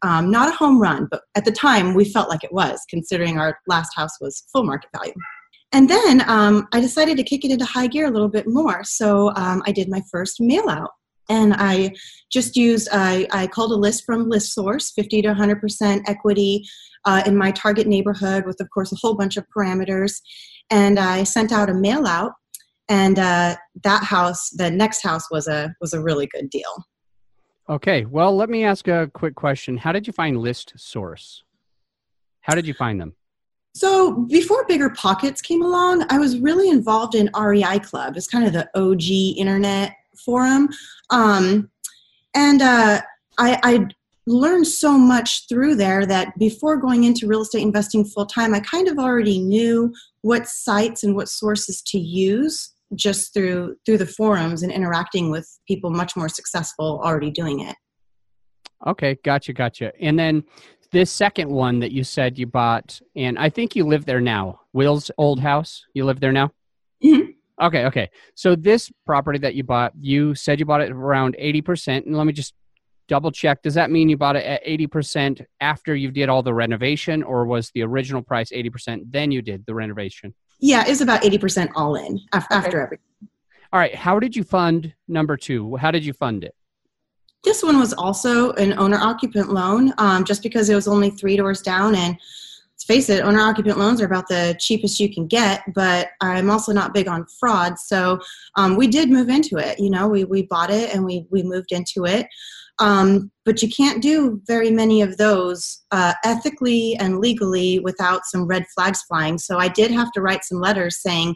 Um, 0.02 0.30
not 0.30 0.48
a 0.48 0.56
home 0.56 0.80
run, 0.80 1.06
but 1.10 1.22
at 1.36 1.44
the 1.44 1.52
time 1.52 1.94
we 1.94 2.04
felt 2.04 2.28
like 2.28 2.42
it 2.42 2.52
was, 2.52 2.80
considering 2.88 3.38
our 3.38 3.58
last 3.68 3.92
house 3.94 4.20
was 4.20 4.44
full 4.52 4.64
market 4.64 4.90
value. 4.96 5.14
And 5.72 5.88
then 5.88 6.28
um, 6.28 6.66
I 6.72 6.80
decided 6.80 7.16
to 7.18 7.22
kick 7.22 7.44
it 7.44 7.50
into 7.50 7.64
high 7.64 7.88
gear 7.88 8.06
a 8.06 8.10
little 8.10 8.28
bit 8.28 8.46
more. 8.46 8.82
So 8.84 9.32
um, 9.36 9.62
I 9.66 9.72
did 9.72 9.88
my 9.88 10.02
first 10.10 10.40
mail 10.40 10.68
out. 10.68 10.90
And 11.30 11.54
I 11.58 11.92
just 12.32 12.56
used, 12.56 12.88
I, 12.90 13.26
I 13.32 13.46
called 13.48 13.72
a 13.72 13.76
list 13.76 14.04
from 14.06 14.30
ListSource, 14.30 14.94
50 14.94 15.22
to 15.22 15.34
100% 15.34 16.02
equity 16.06 16.64
uh, 17.04 17.22
in 17.26 17.36
my 17.36 17.50
target 17.50 17.86
neighborhood 17.86 18.46
with, 18.46 18.60
of 18.60 18.68
course, 18.70 18.92
a 18.92 18.96
whole 18.96 19.14
bunch 19.14 19.36
of 19.36 19.44
parameters. 19.54 20.20
And 20.70 20.98
I 20.98 21.24
sent 21.24 21.52
out 21.52 21.68
a 21.68 21.74
mail 21.74 22.06
out. 22.06 22.32
And 22.88 23.18
uh, 23.18 23.56
that 23.84 24.04
house, 24.04 24.48
the 24.50 24.70
next 24.70 25.02
house 25.02 25.30
was 25.30 25.46
a 25.46 25.74
was 25.78 25.92
a 25.92 26.00
really 26.00 26.26
good 26.26 26.48
deal. 26.48 26.86
Okay, 27.68 28.06
well, 28.06 28.34
let 28.34 28.48
me 28.48 28.64
ask 28.64 28.88
a 28.88 29.10
quick 29.12 29.34
question. 29.34 29.76
How 29.76 29.92
did 29.92 30.06
you 30.06 30.12
find 30.14 30.38
ListSource? 30.38 31.42
How 32.40 32.54
did 32.54 32.66
you 32.66 32.72
find 32.72 32.98
them? 32.98 33.14
So 33.74 34.12
before 34.28 34.66
BiggerPockets 34.66 35.42
came 35.42 35.62
along, 35.62 36.04
I 36.10 36.18
was 36.18 36.38
really 36.38 36.68
involved 36.68 37.14
in 37.14 37.30
REI 37.38 37.78
Club. 37.80 38.16
It's 38.16 38.26
kind 38.26 38.46
of 38.46 38.52
the 38.52 38.68
OG 38.74 39.38
internet 39.38 39.94
forum. 40.16 40.68
Um, 41.10 41.70
and 42.34 42.60
uh, 42.60 43.02
I, 43.38 43.60
I 43.62 43.86
learned 44.26 44.66
so 44.66 44.98
much 44.98 45.48
through 45.48 45.76
there 45.76 46.04
that 46.06 46.36
before 46.38 46.76
going 46.76 47.04
into 47.04 47.26
real 47.26 47.42
estate 47.42 47.62
investing 47.62 48.04
full 48.04 48.26
time, 48.26 48.54
I 48.54 48.60
kind 48.60 48.88
of 48.88 48.98
already 48.98 49.38
knew 49.38 49.92
what 50.22 50.48
sites 50.48 51.04
and 51.04 51.14
what 51.14 51.28
sources 51.28 51.80
to 51.82 51.98
use 51.98 52.74
just 52.94 53.34
through 53.34 53.76
through 53.84 53.98
the 53.98 54.06
forums 54.06 54.62
and 54.62 54.72
interacting 54.72 55.30
with 55.30 55.58
people 55.66 55.90
much 55.90 56.16
more 56.16 56.28
successful 56.28 57.00
already 57.04 57.30
doing 57.30 57.60
it. 57.60 57.76
Okay, 58.86 59.18
gotcha, 59.24 59.52
gotcha. 59.52 59.92
And 60.00 60.18
then 60.18 60.44
this 60.92 61.10
second 61.10 61.50
one 61.50 61.80
that 61.80 61.92
you 61.92 62.04
said 62.04 62.38
you 62.38 62.46
bought, 62.46 63.00
and 63.14 63.38
I 63.38 63.50
think 63.50 63.76
you 63.76 63.84
live 63.84 64.06
there 64.06 64.20
now. 64.20 64.60
Will's 64.72 65.10
old 65.18 65.40
house. 65.40 65.84
You 65.94 66.04
live 66.04 66.20
there 66.20 66.32
now. 66.32 66.52
Mm-hmm. 67.04 67.30
Okay, 67.60 67.86
okay. 67.86 68.08
So 68.34 68.54
this 68.54 68.90
property 69.04 69.38
that 69.40 69.54
you 69.54 69.64
bought, 69.64 69.92
you 70.00 70.34
said 70.34 70.60
you 70.60 70.66
bought 70.66 70.80
it 70.80 70.90
around 70.90 71.36
eighty 71.38 71.60
percent, 71.60 72.06
and 72.06 72.16
let 72.16 72.26
me 72.26 72.32
just 72.32 72.54
double 73.08 73.30
check. 73.30 73.62
Does 73.62 73.74
that 73.74 73.90
mean 73.90 74.08
you 74.08 74.16
bought 74.16 74.36
it 74.36 74.44
at 74.44 74.60
eighty 74.64 74.86
percent 74.86 75.40
after 75.60 75.94
you 75.94 76.10
did 76.10 76.28
all 76.28 76.42
the 76.42 76.54
renovation, 76.54 77.22
or 77.22 77.46
was 77.46 77.70
the 77.74 77.82
original 77.82 78.22
price 78.22 78.52
eighty 78.52 78.70
percent 78.70 79.10
then 79.10 79.30
you 79.30 79.42
did 79.42 79.66
the 79.66 79.74
renovation? 79.74 80.34
Yeah, 80.60 80.84
it's 80.86 81.00
about 81.00 81.24
eighty 81.24 81.38
percent 81.38 81.70
all 81.74 81.96
in 81.96 82.20
after, 82.32 82.54
okay. 82.54 82.66
after 82.66 82.80
everything. 82.80 83.04
All 83.72 83.80
right. 83.80 83.94
How 83.94 84.18
did 84.18 84.34
you 84.34 84.44
fund 84.44 84.94
number 85.08 85.36
two? 85.36 85.76
How 85.76 85.90
did 85.90 86.04
you 86.04 86.12
fund 86.12 86.44
it? 86.44 86.54
This 87.44 87.62
one 87.62 87.78
was 87.78 87.92
also 87.92 88.52
an 88.52 88.78
owner 88.78 88.98
occupant 88.98 89.52
loan, 89.52 89.92
um, 89.98 90.24
just 90.24 90.42
because 90.42 90.68
it 90.68 90.74
was 90.74 90.88
only 90.88 91.10
three 91.10 91.36
doors 91.36 91.62
down. 91.62 91.94
And 91.94 92.14
let's 92.72 92.84
face 92.84 93.08
it, 93.08 93.22
owner 93.22 93.40
occupant 93.40 93.78
loans 93.78 94.00
are 94.00 94.06
about 94.06 94.28
the 94.28 94.56
cheapest 94.58 95.00
you 95.00 95.12
can 95.12 95.26
get, 95.26 95.62
but 95.74 96.08
I'm 96.20 96.50
also 96.50 96.72
not 96.72 96.94
big 96.94 97.08
on 97.08 97.26
fraud. 97.38 97.78
So 97.78 98.20
um, 98.56 98.76
we 98.76 98.86
did 98.88 99.10
move 99.10 99.28
into 99.28 99.56
it. 99.56 99.78
You 99.78 99.90
know, 99.90 100.08
we, 100.08 100.24
we 100.24 100.42
bought 100.42 100.70
it 100.70 100.94
and 100.94 101.04
we, 101.04 101.26
we 101.30 101.42
moved 101.42 101.72
into 101.72 102.06
it. 102.06 102.26
Um, 102.80 103.30
but 103.44 103.62
you 103.62 103.68
can't 103.68 104.02
do 104.02 104.40
very 104.46 104.70
many 104.70 105.02
of 105.02 105.16
those 105.16 105.82
uh, 105.90 106.14
ethically 106.24 106.96
and 107.00 107.18
legally 107.18 107.80
without 107.80 108.24
some 108.24 108.46
red 108.46 108.64
flags 108.74 109.02
flying. 109.02 109.38
So 109.38 109.58
I 109.58 109.68
did 109.68 109.90
have 109.90 110.12
to 110.12 110.20
write 110.20 110.44
some 110.44 110.60
letters 110.60 111.02
saying, 111.02 111.34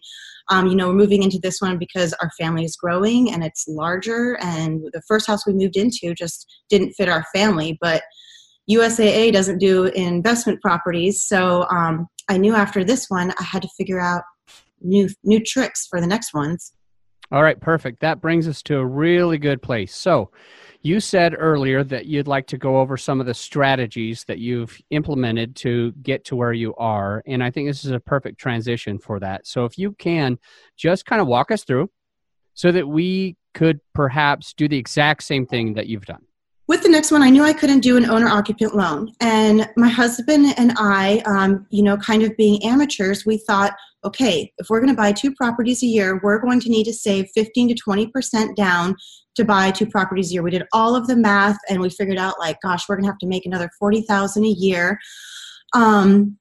um, 0.51 0.67
you 0.67 0.75
know, 0.75 0.89
we're 0.89 0.95
moving 0.95 1.23
into 1.23 1.39
this 1.39 1.61
one 1.61 1.79
because 1.79 2.13
our 2.15 2.31
family 2.39 2.65
is 2.65 2.77
growing 2.77 3.33
and 3.33 3.45
it's 3.45 3.67
larger. 3.69 4.39
And 4.41 4.83
the 4.93 5.03
first 5.07 5.27
house 5.27 5.47
we 5.47 5.53
moved 5.53 5.77
into 5.77 6.15
just 6.15 6.47
didn't 6.69 6.95
fit 6.95 7.09
our 7.09 7.25
family. 7.35 7.79
But 7.81 8.03
USAA 8.71 9.33
doesn't 9.33 9.59
do 9.59 9.85
investment 9.87 10.61
properties. 10.61 11.27
So 11.27 11.67
um, 11.71 12.07
I 12.29 12.37
knew 12.39 12.55
after 12.55 12.85
this 12.85 13.07
one, 13.09 13.33
I 13.39 13.43
had 13.43 13.63
to 13.63 13.69
figure 13.77 14.01
out 14.01 14.23
new 14.81 15.09
new 15.23 15.41
tricks 15.41 15.87
for 15.87 16.01
the 16.01 16.07
next 16.07 16.35
ones. 16.35 16.73
All 17.33 17.43
right, 17.43 17.59
perfect. 17.59 18.01
That 18.01 18.21
brings 18.21 18.47
us 18.47 18.63
to 18.65 18.77
a 18.77 18.85
really 18.85 19.39
good 19.39 19.63
place. 19.63 19.95
So, 19.95 20.31
you 20.85 21.01
said 21.01 21.35
earlier 21.39 21.83
that 21.85 22.07
you'd 22.07 22.27
like 22.27 22.49
to 22.49 22.59
go 22.59 22.81
over 22.81 22.97
some 22.97 23.21
of 23.21 23.27
the 23.27 23.35
strategies 23.35 24.25
that 24.25 24.39
you've 24.39 24.77
implemented 24.91 25.55
to 25.57 25.93
get 26.03 26.25
to 26.27 26.37
where 26.37 26.53
you 26.53 26.75
are. 26.75 27.23
And 27.25 27.43
I 27.43 27.51
think 27.51 27.69
this 27.69 27.85
is 27.85 27.93
a 27.93 28.01
perfect 28.01 28.39
transition 28.39 28.99
for 28.99 29.19
that. 29.21 29.47
So, 29.47 29.65
if 29.65 29.79
you 29.79 29.93
can 29.93 30.39
just 30.77 31.07
kind 31.07 31.23
of 31.23 31.27
walk 31.27 31.51
us 31.51 31.65
through 31.65 31.89
so 32.53 32.71
that 32.71 32.87
we 32.87 33.39
could 33.55 33.81
perhaps 33.95 34.53
do 34.53 34.69
the 34.69 34.77
exact 34.77 35.23
same 35.23 35.47
thing 35.47 35.73
that 35.75 35.87
you've 35.87 36.05
done. 36.05 36.27
With 36.73 36.83
the 36.83 36.89
next 36.89 37.13
one, 37.13 37.21
I 37.21 37.29
knew 37.29 37.43
I 37.43 37.53
couldn't 37.53 37.81
do 37.81 37.99
an 37.99 38.09
owner 38.09 38.29
occupant 38.29 38.75
loan. 38.75 39.13
And 39.21 39.69
my 39.77 39.91
husband 39.91 40.55
and 40.57 40.73
I, 40.79 41.19
um, 41.27 41.67
you 41.69 41.83
know, 41.83 41.99
kind 41.99 42.23
of 42.23 42.35
being 42.39 42.65
amateurs, 42.65 43.27
we 43.27 43.37
thought, 43.37 43.75
okay, 44.07 44.51
if 44.57 44.71
we're 44.71 44.81
going 44.81 44.89
to 44.89 44.97
buy 44.97 45.13
two 45.13 45.35
properties 45.35 45.83
a 45.83 45.87
year, 45.87 46.19
we're 46.23 46.39
going 46.39 46.61
to 46.61 46.71
need 46.71 46.85
to 46.85 46.93
save 46.95 47.29
15 47.35 47.77
to 47.77 47.83
20% 47.87 48.57
down 48.57 48.97
to 49.35 49.45
buy 49.45 49.71
two 49.71 49.85
properties 49.85 50.31
a 50.31 50.33
year. 50.33 50.43
We 50.43 50.51
did 50.51 50.65
all 50.73 50.97
of 50.97 51.09
the 51.09 51.15
math 51.15 51.59
and 51.69 51.79
we 51.79 51.91
figured 51.91 52.17
out 52.17 52.39
like, 52.39 52.57
gosh, 52.63 52.89
we're 52.89 52.97
going 52.97 53.05
to 53.05 53.11
have 53.11 53.19
to 53.19 53.27
make 53.27 53.45
another 53.45 53.69
40,000 53.79 54.43
a 54.43 54.49
year. 54.49 54.99
Um, 55.75 56.39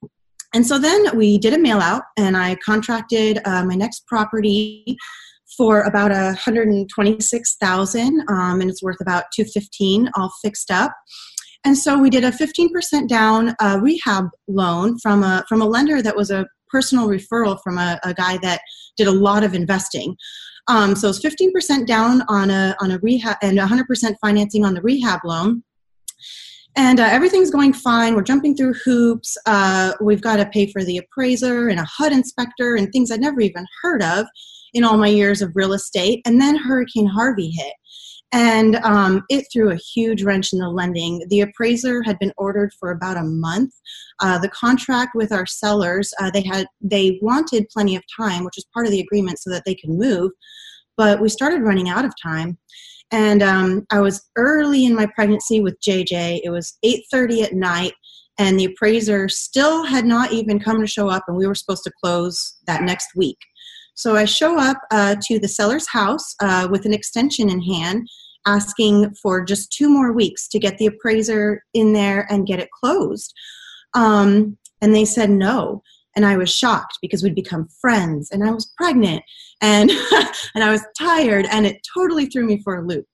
and 0.54 0.66
so 0.66 0.78
then 0.78 1.14
we 1.14 1.36
did 1.36 1.52
a 1.52 1.58
mail 1.58 1.80
out 1.80 2.04
and 2.16 2.38
I 2.38 2.54
contracted 2.64 3.38
uh, 3.44 3.66
my 3.66 3.74
next 3.74 4.06
property 4.06 4.96
for 5.56 5.82
about 5.82 6.10
a 6.12 6.26
126,000 6.34 8.24
um, 8.28 8.60
and 8.60 8.70
it's 8.70 8.82
worth 8.82 9.00
about 9.00 9.24
215 9.34 10.10
all 10.16 10.32
fixed 10.42 10.70
up. 10.70 10.92
And 11.64 11.78
so 11.78 11.98
we 11.98 12.10
did 12.10 12.24
a 12.24 12.30
15% 12.30 13.08
down 13.08 13.54
uh, 13.60 13.78
rehab 13.80 14.28
loan 14.48 14.98
from 14.98 15.22
a 15.22 15.44
from 15.48 15.62
a 15.62 15.66
lender 15.66 16.02
that 16.02 16.16
was 16.16 16.30
a 16.30 16.46
personal 16.68 17.06
referral 17.06 17.58
from 17.62 17.78
a, 17.78 18.00
a 18.02 18.14
guy 18.14 18.38
that 18.38 18.60
did 18.96 19.06
a 19.06 19.12
lot 19.12 19.44
of 19.44 19.54
investing. 19.54 20.16
Um, 20.68 20.94
so 20.96 21.08
it's 21.08 21.24
15% 21.24 21.86
down 21.86 22.22
on 22.28 22.50
a 22.50 22.74
on 22.80 22.90
a 22.90 22.98
rehab 22.98 23.36
and 23.42 23.58
100% 23.58 24.14
financing 24.20 24.64
on 24.64 24.74
the 24.74 24.82
rehab 24.82 25.20
loan. 25.24 25.62
And 26.74 27.00
uh, 27.00 27.04
everything's 27.04 27.50
going 27.50 27.74
fine. 27.74 28.14
We're 28.14 28.22
jumping 28.22 28.56
through 28.56 28.74
hoops. 28.84 29.36
Uh, 29.44 29.92
we've 30.00 30.22
got 30.22 30.36
to 30.36 30.46
pay 30.46 30.66
for 30.66 30.82
the 30.82 30.98
appraiser 30.98 31.68
and 31.68 31.78
a 31.78 31.84
HUD 31.84 32.12
inspector 32.12 32.76
and 32.76 32.90
things 32.90 33.10
I'd 33.10 33.20
never 33.20 33.40
even 33.42 33.66
heard 33.82 34.02
of 34.02 34.26
in 34.74 34.84
all 34.84 34.96
my 34.96 35.08
years 35.08 35.42
of 35.42 35.52
real 35.54 35.72
estate. 35.72 36.22
And 36.24 36.40
then 36.40 36.56
Hurricane 36.56 37.06
Harvey 37.06 37.50
hit 37.50 37.74
and 38.32 38.76
um, 38.76 39.22
it 39.28 39.46
threw 39.52 39.70
a 39.70 39.76
huge 39.76 40.22
wrench 40.22 40.52
in 40.52 40.58
the 40.58 40.68
lending. 40.68 41.24
The 41.28 41.42
appraiser 41.42 42.02
had 42.02 42.18
been 42.18 42.32
ordered 42.38 42.72
for 42.80 42.90
about 42.90 43.18
a 43.18 43.24
month. 43.24 43.74
Uh, 44.20 44.38
the 44.38 44.48
contract 44.48 45.14
with 45.14 45.32
our 45.32 45.44
sellers, 45.44 46.12
uh, 46.18 46.30
they 46.30 46.42
had 46.42 46.66
they 46.80 47.18
wanted 47.20 47.68
plenty 47.68 47.94
of 47.94 48.02
time, 48.16 48.44
which 48.44 48.56
was 48.56 48.66
part 48.72 48.86
of 48.86 48.92
the 48.92 49.00
agreement, 49.00 49.38
so 49.38 49.50
that 49.50 49.64
they 49.66 49.74
could 49.74 49.90
move. 49.90 50.30
But 50.96 51.20
we 51.20 51.28
started 51.28 51.62
running 51.62 51.90
out 51.90 52.06
of 52.06 52.14
time, 52.22 52.58
and 53.10 53.42
um, 53.42 53.86
I 53.90 54.00
was 54.00 54.28
early 54.36 54.86
in 54.86 54.94
my 54.94 55.06
pregnancy 55.06 55.60
with 55.60 55.80
JJ. 55.80 56.40
It 56.42 56.50
was 56.50 56.78
8:30 56.84 57.42
at 57.42 57.52
night, 57.52 57.92
and 58.38 58.58
the 58.58 58.66
appraiser 58.66 59.28
still 59.28 59.84
had 59.84 60.06
not 60.06 60.32
even 60.32 60.58
come 60.58 60.80
to 60.80 60.86
show 60.86 61.08
up, 61.08 61.24
and 61.28 61.36
we 61.36 61.46
were 61.46 61.54
supposed 61.54 61.84
to 61.84 61.92
close 62.02 62.56
that 62.66 62.82
next 62.82 63.08
week. 63.14 63.38
So 63.94 64.16
I 64.16 64.24
show 64.24 64.58
up 64.58 64.78
uh, 64.90 65.16
to 65.26 65.38
the 65.38 65.48
seller's 65.48 65.88
house 65.88 66.34
uh, 66.40 66.68
with 66.70 66.86
an 66.86 66.94
extension 66.94 67.50
in 67.50 67.60
hand, 67.60 68.08
asking 68.46 69.14
for 69.14 69.44
just 69.44 69.72
two 69.72 69.88
more 69.88 70.12
weeks 70.12 70.48
to 70.48 70.58
get 70.58 70.78
the 70.78 70.86
appraiser 70.86 71.62
in 71.74 71.92
there 71.92 72.26
and 72.30 72.46
get 72.46 72.60
it 72.60 72.70
closed. 72.70 73.32
Um, 73.94 74.56
and 74.80 74.94
they 74.94 75.04
said 75.04 75.30
no. 75.30 75.82
And 76.16 76.26
I 76.26 76.36
was 76.36 76.50
shocked 76.50 76.98
because 77.00 77.22
we'd 77.22 77.34
become 77.34 77.68
friends 77.80 78.30
and 78.30 78.44
I 78.44 78.50
was 78.50 78.72
pregnant 78.76 79.22
and, 79.62 79.90
and 80.54 80.64
I 80.64 80.70
was 80.70 80.84
tired 80.98 81.46
and 81.50 81.66
it 81.66 81.86
totally 81.94 82.26
threw 82.26 82.44
me 82.44 82.60
for 82.62 82.76
a 82.76 82.86
loop. 82.86 83.06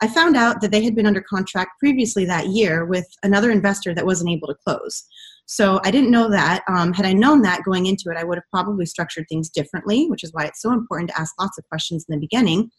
I 0.00 0.08
found 0.08 0.36
out 0.36 0.60
that 0.60 0.70
they 0.70 0.84
had 0.84 0.94
been 0.94 1.06
under 1.06 1.22
contract 1.22 1.78
previously 1.78 2.24
that 2.26 2.48
year 2.48 2.84
with 2.84 3.06
another 3.22 3.50
investor 3.50 3.94
that 3.94 4.06
wasn't 4.06 4.30
able 4.30 4.48
to 4.48 4.56
close. 4.66 5.04
So 5.46 5.80
I 5.84 5.90
didn't 5.90 6.10
know 6.10 6.30
that. 6.30 6.62
Um, 6.68 6.92
had 6.92 7.04
I 7.04 7.12
known 7.12 7.42
that 7.42 7.64
going 7.64 7.86
into 7.86 8.10
it, 8.10 8.16
I 8.16 8.24
would 8.24 8.38
have 8.38 8.48
probably 8.50 8.86
structured 8.86 9.26
things 9.28 9.50
differently, 9.50 10.06
which 10.08 10.24
is 10.24 10.32
why 10.32 10.44
it's 10.44 10.62
so 10.62 10.72
important 10.72 11.10
to 11.10 11.20
ask 11.20 11.34
lots 11.38 11.58
of 11.58 11.68
questions 11.68 12.04
in 12.08 12.14
the 12.14 12.20
beginning. 12.20 12.70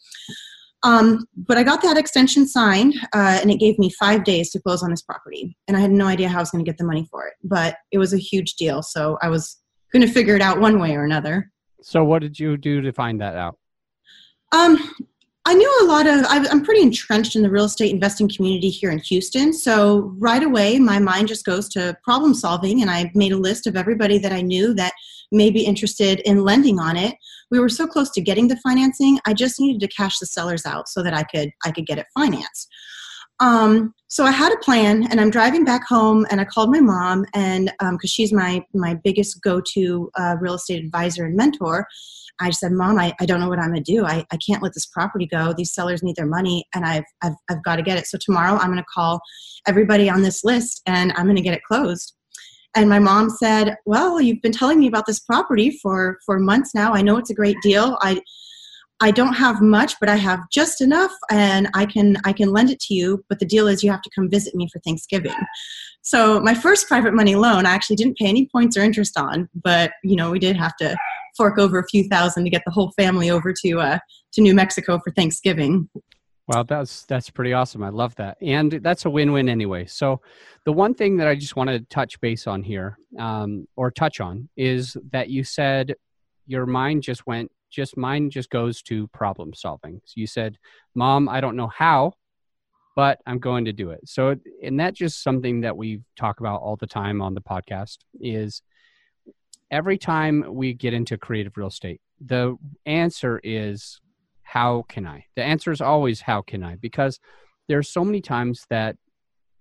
Um, 0.83 1.25
but 1.35 1.57
I 1.57 1.63
got 1.63 1.81
that 1.81 1.97
extension 1.97 2.47
signed, 2.47 2.93
uh, 3.13 3.39
and 3.41 3.49
it 3.49 3.59
gave 3.59 3.79
me 3.79 3.89
five 3.89 4.23
days 4.23 4.51
to 4.51 4.61
close 4.61 4.83
on 4.83 4.91
this 4.91 5.01
property. 5.01 5.57
And 5.67 5.75
I 5.75 5.79
had 5.79 5.91
no 5.91 6.05
idea 6.05 6.29
how 6.29 6.37
I 6.37 6.41
was 6.41 6.51
going 6.51 6.63
to 6.63 6.69
get 6.69 6.77
the 6.77 6.83
money 6.83 7.07
for 7.09 7.25
it, 7.27 7.33
but 7.43 7.77
it 7.91 7.97
was 7.97 8.13
a 8.13 8.17
huge 8.17 8.53
deal. 8.53 8.83
So 8.83 9.17
I 9.21 9.29
was 9.29 9.57
going 9.91 10.05
to 10.05 10.11
figure 10.11 10.35
it 10.35 10.41
out 10.41 10.59
one 10.59 10.79
way 10.79 10.95
or 10.95 11.03
another. 11.03 11.51
So, 11.81 12.03
what 12.03 12.21
did 12.21 12.39
you 12.39 12.57
do 12.57 12.81
to 12.81 12.91
find 12.91 13.21
that 13.21 13.35
out? 13.35 13.57
Um, 14.51 14.77
I 15.47 15.53
knew 15.53 15.79
a 15.83 15.85
lot 15.85 16.07
of, 16.07 16.25
I'm 16.27 16.65
pretty 16.65 16.81
entrenched 16.81 17.35
in 17.35 17.43
the 17.43 17.51
real 17.51 17.65
estate 17.65 17.93
investing 17.93 18.27
community 18.27 18.69
here 18.69 18.89
in 18.89 18.97
Houston. 18.97 19.53
So 19.53 20.15
right 20.17 20.41
away, 20.41 20.79
my 20.79 20.97
mind 20.97 21.27
just 21.27 21.45
goes 21.45 21.69
to 21.69 21.95
problem 22.03 22.33
solving. 22.33 22.81
And 22.81 22.89
I 22.89 23.11
made 23.13 23.31
a 23.31 23.37
list 23.37 23.67
of 23.67 23.77
everybody 23.77 24.17
that 24.17 24.31
I 24.31 24.41
knew 24.41 24.73
that 24.73 24.93
may 25.31 25.51
be 25.51 25.63
interested 25.63 26.19
in 26.21 26.43
lending 26.43 26.79
on 26.79 26.97
it. 26.97 27.15
We 27.51 27.59
were 27.59 27.69
so 27.69 27.85
close 27.85 28.09
to 28.11 28.21
getting 28.21 28.47
the 28.47 28.57
financing. 28.57 29.19
I 29.27 29.33
just 29.33 29.59
needed 29.59 29.81
to 29.81 29.95
cash 29.95 30.17
the 30.17 30.25
sellers 30.25 30.65
out 30.65 30.89
so 30.89 31.03
that 31.03 31.13
I 31.13 31.23
could, 31.23 31.51
I 31.63 31.69
could 31.69 31.85
get 31.85 31.99
it 31.99 32.07
financed. 32.17 32.67
Um, 33.39 33.93
so 34.15 34.23
I 34.23 34.31
had 34.31 34.53
a 34.53 34.57
plan 34.59 35.07
and 35.11 35.19
I'm 35.19 35.29
driving 35.29 35.65
back 35.65 35.85
home 35.85 36.25
and 36.29 36.39
I 36.39 36.45
called 36.45 36.71
my 36.71 36.79
mom 36.79 37.25
and, 37.33 37.69
um, 37.81 37.97
cause 37.97 38.09
she's 38.09 38.31
my, 38.31 38.63
my 38.73 38.93
biggest 38.93 39.41
go-to, 39.41 40.09
uh, 40.17 40.37
real 40.39 40.53
estate 40.53 40.81
advisor 40.81 41.25
and 41.25 41.35
mentor 41.35 41.85
I 42.39 42.49
said, 42.49 42.71
Mom, 42.71 42.97
I, 42.97 43.13
I 43.19 43.25
don't 43.25 43.41
know 43.41 43.49
what 43.49 43.59
I'm 43.59 43.71
going 43.71 43.83
to 43.83 43.91
do. 43.91 44.05
I, 44.05 44.25
I 44.31 44.37
can't 44.37 44.63
let 44.63 44.73
this 44.73 44.85
property 44.85 45.25
go. 45.25 45.53
These 45.53 45.73
sellers 45.73 46.01
need 46.01 46.15
their 46.15 46.25
money 46.25 46.65
and 46.73 46.85
I've, 46.85 47.03
I've, 47.21 47.35
I've 47.49 47.63
got 47.63 47.77
to 47.77 47.81
get 47.81 47.97
it. 47.97 48.07
So 48.07 48.17
tomorrow 48.17 48.57
I'm 48.57 48.71
going 48.71 48.77
to 48.77 48.85
call 48.93 49.19
everybody 49.67 50.09
on 50.09 50.21
this 50.21 50.45
list 50.45 50.81
and 50.85 51.11
I'm 51.17 51.25
going 51.25 51.35
to 51.35 51.41
get 51.41 51.53
it 51.53 51.63
closed. 51.63 52.13
And 52.75 52.89
my 52.89 52.99
mom 52.99 53.29
said, 53.29 53.75
Well, 53.85 54.19
you've 54.19 54.41
been 54.41 54.51
telling 54.51 54.79
me 54.79 54.87
about 54.87 55.05
this 55.05 55.19
property 55.19 55.79
for, 55.81 56.19
for 56.25 56.39
months 56.39 56.75
now. 56.75 56.93
I 56.93 57.01
know 57.01 57.17
it's 57.17 57.29
a 57.29 57.35
great 57.35 57.57
deal. 57.61 57.97
I, 58.01 58.21
I 59.01 59.11
don't 59.11 59.33
have 59.33 59.61
much, 59.61 59.95
but 59.99 60.07
I 60.07 60.15
have 60.15 60.39
just 60.51 60.79
enough 60.79 61.11
and 61.29 61.69
I 61.73 61.85
can 61.85 62.17
I 62.23 62.31
can 62.31 62.51
lend 62.51 62.69
it 62.69 62.79
to 62.81 62.93
you, 62.93 63.23
but 63.27 63.39
the 63.39 63.45
deal 63.45 63.67
is 63.67 63.83
you 63.83 63.91
have 63.91 64.01
to 64.01 64.09
come 64.15 64.29
visit 64.29 64.55
me 64.55 64.69
for 64.71 64.79
Thanksgiving. 64.79 65.35
So 66.01 66.39
my 66.39 66.53
first 66.53 66.87
private 66.87 67.13
money 67.13 67.35
loan 67.35 67.65
I 67.65 67.71
actually 67.71 67.97
didn't 67.97 68.17
pay 68.17 68.27
any 68.27 68.47
points 68.49 68.77
or 68.77 68.81
interest 68.81 69.17
on, 69.17 69.49
but 69.53 69.91
you 70.03 70.15
know, 70.15 70.31
we 70.31 70.39
did 70.39 70.55
have 70.55 70.75
to 70.77 70.95
fork 71.35 71.57
over 71.57 71.79
a 71.79 71.87
few 71.87 72.07
thousand 72.07 72.45
to 72.45 72.49
get 72.49 72.63
the 72.65 72.71
whole 72.71 72.91
family 72.97 73.29
over 73.29 73.53
to 73.63 73.79
uh, 73.79 73.99
to 74.33 74.41
New 74.41 74.53
Mexico 74.53 74.99
for 75.03 75.11
Thanksgiving. 75.11 75.89
Wow, 76.47 76.63
that's 76.63 77.05
that's 77.05 77.29
pretty 77.29 77.53
awesome. 77.53 77.83
I 77.83 77.89
love 77.89 78.15
that, 78.15 78.37
and 78.39 78.71
that's 78.71 79.05
a 79.05 79.09
win-win 79.09 79.49
anyway. 79.49 79.85
So, 79.87 80.21
the 80.63 80.71
one 80.71 80.93
thing 80.93 81.17
that 81.17 81.27
I 81.27 81.35
just 81.35 81.55
want 81.55 81.69
to 81.71 81.79
touch 81.79 82.21
base 82.21 82.45
on 82.45 82.61
here, 82.61 82.97
um, 83.17 83.67
or 83.75 83.89
touch 83.89 84.21
on, 84.21 84.47
is 84.55 84.95
that 85.11 85.29
you 85.29 85.43
said 85.43 85.95
your 86.45 86.67
mind 86.67 87.01
just 87.01 87.25
went, 87.25 87.51
just 87.75 87.97
mine 87.97 88.29
just 88.29 88.49
goes 88.49 88.81
to 88.83 89.07
problem 89.07 89.53
solving. 89.53 90.01
So 90.05 90.13
you 90.15 90.27
said, 90.27 90.57
"Mom, 90.95 91.27
I 91.29 91.41
don't 91.41 91.55
know 91.55 91.67
how, 91.67 92.13
but 92.95 93.19
I'm 93.25 93.39
going 93.39 93.65
to 93.65 93.73
do 93.73 93.91
it." 93.91 94.01
So, 94.07 94.35
and 94.63 94.79
that's 94.79 94.97
just 94.97 95.21
something 95.23 95.61
that 95.61 95.77
we 95.77 96.01
talk 96.15 96.39
about 96.39 96.61
all 96.61 96.77
the 96.77 96.87
time 96.87 97.21
on 97.21 97.33
the 97.33 97.41
podcast 97.41 97.97
is 98.19 98.61
every 99.71 99.97
time 99.97 100.45
we 100.49 100.73
get 100.73 100.93
into 100.93 101.17
creative 101.17 101.57
real 101.57 101.67
estate, 101.67 102.01
the 102.19 102.55
answer 102.85 103.41
is 103.43 103.99
how 104.43 104.85
can 104.87 105.05
I? 105.05 105.25
The 105.35 105.43
answer 105.43 105.71
is 105.71 105.81
always 105.81 106.21
how 106.21 106.41
can 106.41 106.63
I? 106.63 106.75
Because 106.75 107.19
there's 107.67 107.89
so 107.89 108.05
many 108.05 108.21
times 108.21 108.65
that 108.69 108.95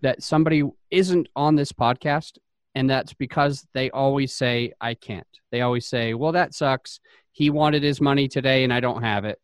that 0.02 0.22
somebody 0.22 0.62
isn't 0.90 1.28
on 1.34 1.56
this 1.56 1.72
podcast 1.72 2.36
and 2.74 2.90
that's 2.90 3.14
because 3.14 3.66
they 3.72 3.90
always 3.90 4.34
say 4.34 4.72
I 4.80 4.94
can't. 4.94 5.26
They 5.50 5.60
always 5.62 5.86
say, 5.86 6.14
"Well, 6.14 6.32
that 6.32 6.54
sucks. 6.54 7.00
He 7.34 7.50
wanted 7.50 7.82
his 7.82 8.00
money 8.00 8.26
today 8.26 8.64
and 8.64 8.72
I 8.72 8.80
don't 8.80 9.02
have 9.02 9.26
it." 9.26 9.38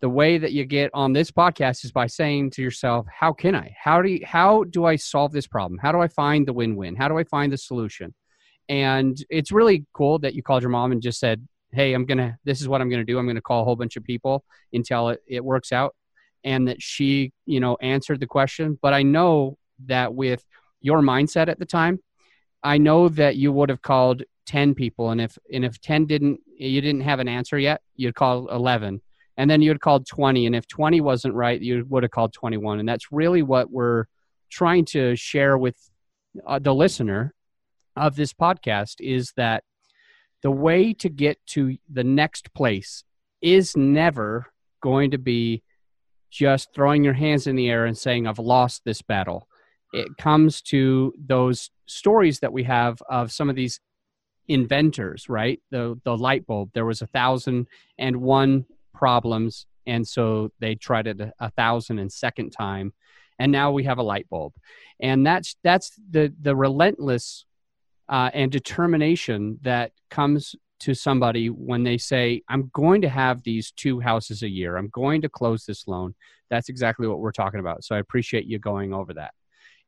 The 0.00 0.10
way 0.10 0.38
that 0.38 0.52
you 0.52 0.66
get 0.66 0.90
on 0.92 1.12
this 1.12 1.30
podcast 1.30 1.84
is 1.84 1.92
by 1.92 2.06
saying 2.06 2.50
to 2.50 2.62
yourself, 2.62 3.06
"How 3.08 3.32
can 3.32 3.54
I? 3.54 3.74
How 3.82 4.02
do 4.02 4.10
you, 4.10 4.20
how 4.26 4.64
do 4.64 4.84
I 4.84 4.96
solve 4.96 5.32
this 5.32 5.46
problem? 5.46 5.78
How 5.80 5.92
do 5.92 6.00
I 6.00 6.08
find 6.08 6.46
the 6.46 6.52
win-win? 6.52 6.94
How 6.96 7.08
do 7.08 7.16
I 7.16 7.24
find 7.24 7.50
the 7.50 7.56
solution?" 7.56 8.14
And 8.68 9.16
it's 9.30 9.50
really 9.50 9.86
cool 9.94 10.18
that 10.18 10.34
you 10.34 10.42
called 10.42 10.62
your 10.62 10.70
mom 10.70 10.92
and 10.92 11.00
just 11.00 11.18
said, 11.18 11.48
Hey, 11.72 11.94
I'm 11.94 12.04
going 12.04 12.18
to, 12.18 12.36
this 12.44 12.60
is 12.60 12.68
what 12.68 12.82
I'm 12.82 12.90
going 12.90 13.00
to 13.00 13.12
do. 13.12 13.18
I'm 13.18 13.24
going 13.24 13.36
to 13.36 13.42
call 13.42 13.62
a 13.62 13.64
whole 13.64 13.76
bunch 13.76 13.96
of 13.96 14.04
people 14.04 14.44
until 14.74 15.08
it, 15.08 15.22
it 15.26 15.42
works 15.42 15.72
out. 15.72 15.94
and 16.44 16.68
that 16.68 16.80
she, 16.80 17.32
you 17.46 17.60
know, 17.60 17.76
answered 17.80 18.20
the 18.20 18.26
question. 18.26 18.78
But 18.80 18.94
I 18.94 19.02
know 19.02 19.58
that 19.86 20.14
with 20.14 20.44
your 20.80 21.00
mindset 21.00 21.48
at 21.48 21.58
the 21.58 21.66
time, 21.66 22.00
I 22.62 22.78
know 22.78 23.08
that 23.10 23.36
you 23.36 23.52
would 23.52 23.68
have 23.68 23.82
called 23.82 24.22
10 24.48 24.74
people 24.74 25.10
and 25.10 25.20
if 25.20 25.38
and 25.52 25.64
if 25.64 25.78
10 25.80 26.06
didn't 26.06 26.40
you 26.56 26.80
didn't 26.80 27.02
have 27.02 27.20
an 27.20 27.28
answer 27.28 27.58
yet, 27.58 27.82
you'd 27.94 28.14
call 28.14 28.48
11. 28.48 29.00
And 29.36 29.48
then 29.48 29.62
you'd 29.62 29.80
called 29.80 30.06
20 30.06 30.46
and 30.46 30.56
if 30.56 30.66
20 30.66 31.00
wasn't 31.00 31.34
right, 31.34 31.60
you 31.60 31.84
would 31.88 32.02
have 32.02 32.10
called 32.10 32.32
21. 32.32 32.80
And 32.80 32.88
that's 32.88 33.12
really 33.12 33.42
what 33.42 33.70
we're 33.70 34.06
trying 34.50 34.86
to 34.86 35.14
share 35.14 35.56
with 35.56 35.76
uh, 36.46 36.58
the 36.58 36.74
listener 36.74 37.34
of 37.94 38.16
this 38.16 38.32
podcast 38.32 38.96
is 39.00 39.32
that 39.36 39.64
the 40.42 40.50
way 40.50 40.94
to 40.94 41.08
get 41.08 41.38
to 41.48 41.76
the 41.90 42.04
next 42.04 42.52
place 42.54 43.04
is 43.42 43.76
never 43.76 44.46
going 44.80 45.10
to 45.10 45.18
be 45.18 45.62
just 46.30 46.70
throwing 46.74 47.04
your 47.04 47.14
hands 47.14 47.46
in 47.46 47.56
the 47.56 47.68
air 47.68 47.84
and 47.86 47.96
saying, 47.96 48.26
I've 48.26 48.38
lost 48.38 48.82
this 48.84 49.02
battle. 49.02 49.46
It 49.92 50.08
comes 50.18 50.62
to 50.62 51.12
those 51.18 51.70
stories 51.86 52.40
that 52.40 52.52
we 52.52 52.64
have 52.64 53.02
of 53.08 53.32
some 53.32 53.48
of 53.48 53.56
these 53.56 53.80
inventors, 54.48 55.28
right? 55.28 55.60
The, 55.70 56.00
the 56.04 56.16
light 56.16 56.46
bulb, 56.46 56.70
there 56.74 56.86
was 56.86 57.02
a 57.02 57.06
thousand 57.06 57.68
and 57.98 58.16
one 58.16 58.66
problems. 58.94 59.66
And 59.86 60.06
so 60.06 60.50
they 60.58 60.74
tried 60.74 61.06
it 61.06 61.20
a, 61.20 61.32
a 61.38 61.50
thousand 61.50 61.98
and 61.98 62.12
second 62.12 62.50
time. 62.50 62.92
And 63.38 63.52
now 63.52 63.70
we 63.70 63.84
have 63.84 63.98
a 63.98 64.02
light 64.02 64.28
bulb. 64.28 64.54
And 65.00 65.24
that's, 65.26 65.56
that's 65.62 65.92
the, 66.10 66.34
the 66.40 66.56
relentless 66.56 67.44
uh, 68.08 68.30
and 68.34 68.50
determination 68.50 69.58
that 69.62 69.92
comes 70.10 70.56
to 70.80 70.94
somebody 70.94 71.48
when 71.50 71.82
they 71.82 71.98
say, 71.98 72.42
I'm 72.48 72.70
going 72.72 73.02
to 73.02 73.08
have 73.08 73.42
these 73.42 73.72
two 73.72 74.00
houses 74.00 74.42
a 74.42 74.48
year, 74.48 74.76
I'm 74.76 74.88
going 74.88 75.22
to 75.22 75.28
close 75.28 75.64
this 75.64 75.86
loan. 75.86 76.14
That's 76.50 76.68
exactly 76.68 77.06
what 77.06 77.18
we're 77.18 77.32
talking 77.32 77.60
about. 77.60 77.84
So 77.84 77.94
I 77.94 77.98
appreciate 77.98 78.46
you 78.46 78.58
going 78.58 78.94
over 78.94 79.12
that. 79.14 79.34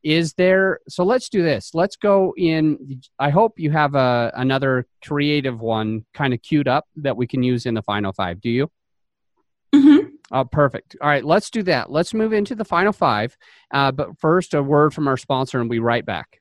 Is 0.03 0.33
there, 0.35 0.81
so 0.89 1.05
let's 1.05 1.29
do 1.29 1.43
this. 1.43 1.73
Let's 1.75 1.97
go 1.97 2.33
in. 2.37 3.03
I 3.19 3.31
hope 3.31 3.59
you 3.59 3.71
have 3.71 3.95
a, 3.95 4.33
another 4.35 4.87
creative 5.05 5.61
one 5.61 6.07
kind 6.15 6.33
of 6.33 6.41
queued 6.41 6.69
up 6.69 6.87
that 6.97 7.17
we 7.17 7.27
can 7.27 7.43
use 7.43 7.67
in 7.67 7.75
the 7.75 7.83
final 7.83 8.13
five. 8.13 8.41
Do 8.41 8.49
you? 8.49 8.71
Mm-hmm. 9.75 10.09
Oh, 10.33 10.45
perfect. 10.45 10.97
All 11.01 11.09
right, 11.09 11.25
let's 11.25 11.51
do 11.51 11.63
that. 11.65 11.91
Let's 11.91 12.15
move 12.15 12.33
into 12.33 12.55
the 12.55 12.65
final 12.65 12.93
five. 12.93 13.37
Uh, 13.73 13.93
but 13.93 14.19
first, 14.19 14.55
a 14.55 14.63
word 14.63 14.95
from 14.95 15.09
our 15.09 15.17
sponsor, 15.17 15.61
and 15.61 15.69
we'll 15.69 15.77
be 15.77 15.81
right 15.81 16.05
back. 16.05 16.41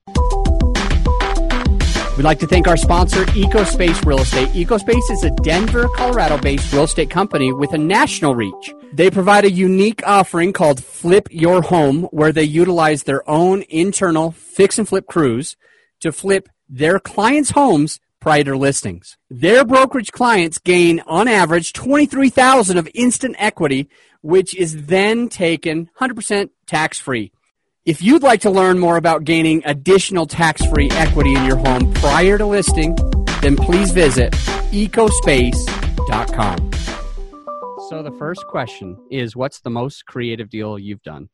We'd 2.20 2.26
like 2.26 2.40
to 2.40 2.48
thank 2.48 2.68
our 2.68 2.76
sponsor, 2.76 3.24
EcoSpace 3.28 4.06
Real 4.06 4.20
Estate. 4.20 4.50
EcoSpace 4.50 5.10
is 5.10 5.24
a 5.24 5.30
Denver, 5.42 5.88
Colorado 5.96 6.38
based 6.38 6.74
real 6.74 6.84
estate 6.84 7.10
company 7.10 7.54
with 7.54 7.72
a 7.72 7.78
national 7.78 8.36
reach. 8.36 8.74
They 8.92 9.10
provide 9.10 9.46
a 9.46 9.50
unique 9.50 10.06
offering 10.06 10.52
called 10.52 10.84
Flip 10.84 11.30
Your 11.32 11.62
Home, 11.62 12.10
where 12.12 12.34
they 12.34 12.44
utilize 12.44 13.04
their 13.04 13.28
own 13.30 13.64
internal 13.70 14.32
fix 14.32 14.78
and 14.78 14.86
flip 14.86 15.08
crews 15.08 15.56
to 16.02 16.12
flip 16.12 16.50
their 16.68 17.00
clients' 17.00 17.52
homes 17.52 18.02
prior 18.20 18.44
to 18.44 18.58
listings. 18.58 19.18
Their 19.30 19.64
brokerage 19.64 20.12
clients 20.12 20.58
gain 20.58 21.00
on 21.08 21.30
average 21.30 21.72
23,000 21.72 22.78
of 22.78 22.90
instant 22.94 23.38
equity, 23.40 23.88
which 24.20 24.54
is 24.58 24.88
then 24.88 25.30
taken 25.30 25.90
100% 26.02 26.50
tax 26.68 27.00
free. 27.00 27.32
If 27.90 28.04
you'd 28.04 28.22
like 28.22 28.42
to 28.42 28.52
learn 28.52 28.78
more 28.78 28.98
about 28.98 29.24
gaining 29.24 29.64
additional 29.66 30.28
tax 30.28 30.64
free 30.68 30.92
equity 30.92 31.34
in 31.34 31.44
your 31.46 31.56
home 31.56 31.92
prior 31.96 32.38
to 32.38 32.46
listing, 32.46 32.96
then 33.42 33.56
please 33.56 33.90
visit 33.90 34.32
ecospace.com. 34.72 36.70
So, 37.90 38.04
the 38.04 38.16
first 38.20 38.46
question 38.46 38.96
is 39.10 39.36
What's 39.36 39.62
the 39.62 39.72
most 39.72 40.06
creative 40.06 40.52
deal 40.52 40.78
you've 40.78 41.02
done? 41.02 41.30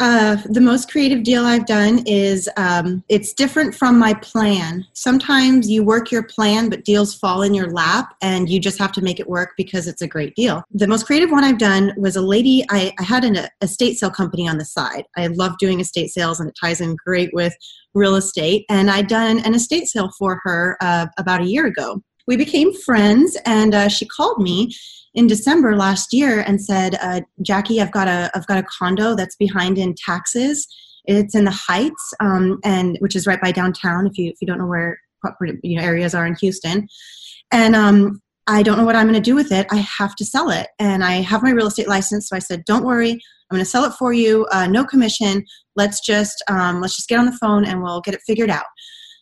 Uh, 0.00 0.36
the 0.46 0.60
most 0.60 0.90
creative 0.90 1.22
deal 1.22 1.44
I've 1.44 1.66
done 1.66 2.02
is 2.04 2.48
um, 2.56 3.04
it's 3.08 3.32
different 3.32 3.74
from 3.74 3.96
my 3.96 4.12
plan. 4.14 4.84
Sometimes 4.92 5.70
you 5.70 5.84
work 5.84 6.10
your 6.10 6.24
plan, 6.24 6.68
but 6.68 6.84
deals 6.84 7.14
fall 7.14 7.42
in 7.42 7.54
your 7.54 7.70
lap 7.70 8.16
and 8.20 8.48
you 8.48 8.58
just 8.58 8.78
have 8.78 8.90
to 8.92 9.02
make 9.02 9.20
it 9.20 9.28
work 9.28 9.52
because 9.56 9.86
it's 9.86 10.02
a 10.02 10.08
great 10.08 10.34
deal. 10.34 10.64
The 10.72 10.88
most 10.88 11.06
creative 11.06 11.30
one 11.30 11.44
I've 11.44 11.58
done 11.58 11.92
was 11.96 12.16
a 12.16 12.20
lady, 12.20 12.64
I, 12.70 12.92
I 12.98 13.04
had 13.04 13.24
an 13.24 13.48
estate 13.60 13.96
sale 13.96 14.10
company 14.10 14.48
on 14.48 14.58
the 14.58 14.64
side. 14.64 15.04
I 15.16 15.28
love 15.28 15.58
doing 15.58 15.78
estate 15.78 16.10
sales 16.10 16.40
and 16.40 16.48
it 16.48 16.56
ties 16.60 16.80
in 16.80 16.96
great 16.96 17.32
with 17.32 17.54
real 17.94 18.16
estate. 18.16 18.64
And 18.68 18.90
I'd 18.90 19.06
done 19.06 19.38
an 19.40 19.54
estate 19.54 19.86
sale 19.86 20.10
for 20.18 20.40
her 20.42 20.76
uh, 20.80 21.06
about 21.18 21.42
a 21.42 21.46
year 21.46 21.66
ago. 21.66 22.02
We 22.26 22.36
became 22.36 22.72
friends 22.72 23.36
and 23.44 23.74
uh, 23.74 23.88
she 23.88 24.06
called 24.06 24.40
me 24.40 24.74
in 25.14 25.26
December 25.26 25.76
last 25.76 26.12
year 26.12 26.40
and 26.40 26.62
said, 26.62 26.96
uh, 27.00 27.20
"Jackie, 27.42 27.80
I've 27.80 27.92
got 27.92 28.08
a 28.08 28.30
I've 28.34 28.46
got 28.46 28.58
a 28.58 28.66
condo 28.78 29.14
that's 29.14 29.36
behind 29.36 29.78
in 29.78 29.94
taxes. 29.94 30.66
It's 31.06 31.34
in 31.34 31.44
the 31.44 31.50
Heights, 31.50 32.14
um, 32.20 32.58
and 32.64 32.96
which 33.00 33.14
is 33.14 33.26
right 33.26 33.40
by 33.40 33.52
downtown. 33.52 34.06
If 34.06 34.18
you 34.18 34.30
if 34.30 34.36
you 34.40 34.46
don't 34.46 34.58
know 34.58 34.66
where 34.66 34.98
you 35.62 35.76
know 35.78 35.84
areas 35.84 36.14
are 36.14 36.26
in 36.26 36.34
Houston, 36.36 36.88
and 37.52 37.76
um, 37.76 38.20
I 38.46 38.62
don't 38.62 38.76
know 38.76 38.84
what 38.84 38.96
I'm 38.96 39.06
going 39.06 39.14
to 39.14 39.20
do 39.20 39.34
with 39.34 39.52
it. 39.52 39.66
I 39.70 39.76
have 39.76 40.14
to 40.16 40.24
sell 40.24 40.50
it, 40.50 40.68
and 40.78 41.04
I 41.04 41.14
have 41.22 41.42
my 41.42 41.50
real 41.50 41.68
estate 41.68 41.88
license. 41.88 42.28
So 42.28 42.36
I 42.36 42.40
said, 42.40 42.64
"Don't 42.64 42.84
worry, 42.84 43.12
I'm 43.12 43.56
going 43.56 43.64
to 43.64 43.70
sell 43.70 43.84
it 43.84 43.92
for 43.92 44.12
you. 44.12 44.46
Uh, 44.50 44.66
no 44.66 44.84
commission. 44.84 45.44
Let's 45.76 46.00
just 46.00 46.42
um, 46.48 46.80
let's 46.80 46.96
just 46.96 47.08
get 47.08 47.18
on 47.18 47.26
the 47.26 47.38
phone 47.40 47.64
and 47.64 47.82
we'll 47.82 48.00
get 48.00 48.14
it 48.14 48.20
figured 48.26 48.50
out." 48.50 48.66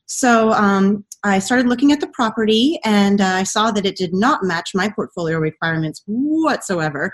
So 0.07 0.53
um, 0.53 1.05
I 1.25 1.39
started 1.39 1.69
looking 1.69 1.93
at 1.93 2.01
the 2.01 2.09
property 2.09 2.79
and 2.85 3.21
uh, 3.21 3.27
I 3.27 3.43
saw 3.45 3.71
that 3.71 3.87
it 3.87 3.97
did 3.97 4.13
not 4.13 4.43
match 4.43 4.71
my 4.75 4.89
portfolio 4.89 5.39
requirements 5.39 6.03
whatsoever. 6.07 7.13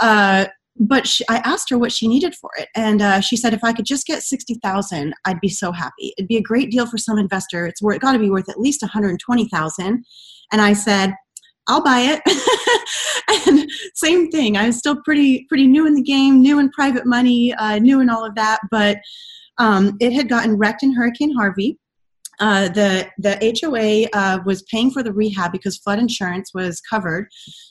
Uh, 0.00 0.46
but 0.80 1.06
she, 1.06 1.24
I 1.28 1.38
asked 1.38 1.70
her 1.70 1.78
what 1.78 1.92
she 1.92 2.06
needed 2.06 2.34
for 2.36 2.50
it, 2.56 2.68
and 2.76 3.02
uh, 3.02 3.20
she 3.20 3.36
said 3.36 3.52
if 3.52 3.64
I 3.64 3.72
could 3.72 3.84
just 3.84 4.06
get 4.06 4.22
sixty 4.22 4.54
thousand, 4.62 5.12
I'd 5.24 5.40
be 5.40 5.48
so 5.48 5.72
happy. 5.72 6.14
It'd 6.16 6.28
be 6.28 6.36
a 6.36 6.42
great 6.42 6.70
deal 6.70 6.86
for 6.86 6.98
some 6.98 7.18
investor. 7.18 7.66
It's 7.66 7.82
worth, 7.82 8.00
got 8.00 8.12
to 8.12 8.18
be 8.18 8.30
worth 8.30 8.48
at 8.48 8.60
least 8.60 8.82
one 8.82 8.90
hundred 8.90 9.18
twenty 9.18 9.48
thousand. 9.48 10.04
And 10.52 10.60
I 10.62 10.72
said, 10.72 11.14
I'll 11.68 11.82
buy 11.82 12.00
it. 12.00 13.46
and 13.46 13.68
same 13.94 14.30
thing. 14.30 14.56
I 14.56 14.66
was 14.66 14.78
still 14.78 15.02
pretty 15.02 15.46
pretty 15.48 15.66
new 15.66 15.86
in 15.86 15.94
the 15.94 16.02
game, 16.02 16.40
new 16.40 16.58
in 16.58 16.70
private 16.70 17.06
money, 17.06 17.52
uh, 17.54 17.78
new 17.78 18.00
in 18.00 18.08
all 18.08 18.24
of 18.24 18.34
that. 18.36 18.60
But 18.70 18.98
um, 19.58 19.96
it 20.00 20.12
had 20.12 20.28
gotten 20.28 20.56
wrecked 20.56 20.82
in 20.82 20.94
Hurricane 20.94 21.34
Harvey. 21.34 21.78
Uh, 22.40 22.68
the 22.68 23.08
the 23.18 23.36
HOA 23.60 24.08
uh, 24.18 24.38
was 24.44 24.62
paying 24.62 24.90
for 24.90 25.02
the 25.02 25.12
rehab 25.12 25.52
because 25.52 25.76
flood 25.78 25.98
insurance 25.98 26.52
was 26.54 26.80
covered. 26.80 27.28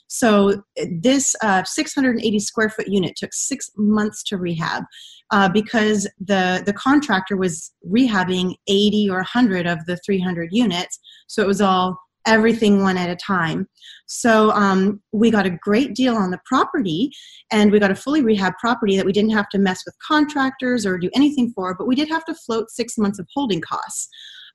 So 0.08 0.64
this 1.00 1.36
uh, 1.42 1.64
680 1.64 2.40
square 2.40 2.70
foot 2.70 2.88
unit 2.88 3.16
took 3.16 3.34
six 3.34 3.70
months 3.78 4.24
to 4.24 4.38
rehab 4.38 4.84
uh, 5.32 5.50
because 5.50 6.10
the 6.20 6.64
the 6.66 6.74
contractor 6.74 7.38
was 7.38 7.72
rehabbing 7.90 8.56
80 8.68 9.10
or 9.10 9.18
100 9.18 9.68
of 9.68 9.86
the 9.86 9.98
300 10.06 10.50
units. 10.52 11.00
So 11.28 11.42
it 11.42 11.48
was 11.48 11.62
all 11.62 11.98
everything 12.26 12.84
one 12.84 12.98
at 12.98 13.10
a 13.10 13.16
time. 13.16 13.68
So 14.06 14.52
um, 14.52 15.02
we 15.14 15.32
got 15.32 15.46
a 15.46 15.58
great 15.62 15.96
deal 15.96 16.16
on 16.16 16.30
the 16.30 16.40
property, 16.46 17.10
and 17.52 17.72
we 17.72 17.80
got 17.80 17.92
a 17.92 17.96
fully 17.96 18.22
rehab 18.22 18.54
property 18.60 18.96
that 18.98 19.06
we 19.06 19.14
didn't 19.14 19.32
have 19.32 19.50
to 19.50 19.58
mess 19.58 19.82
with 19.86 19.96
contractors 20.06 20.86
or 20.86 20.98
do 20.98 21.10
anything 21.16 21.52
for, 21.56 21.74
but 21.76 21.88
we 21.88 21.96
did 21.96 22.10
have 22.10 22.26
to 22.26 22.36
float 22.36 22.70
six 22.70 22.98
months 22.98 23.18
of 23.18 23.28
holding 23.34 23.62
costs. 23.62 24.10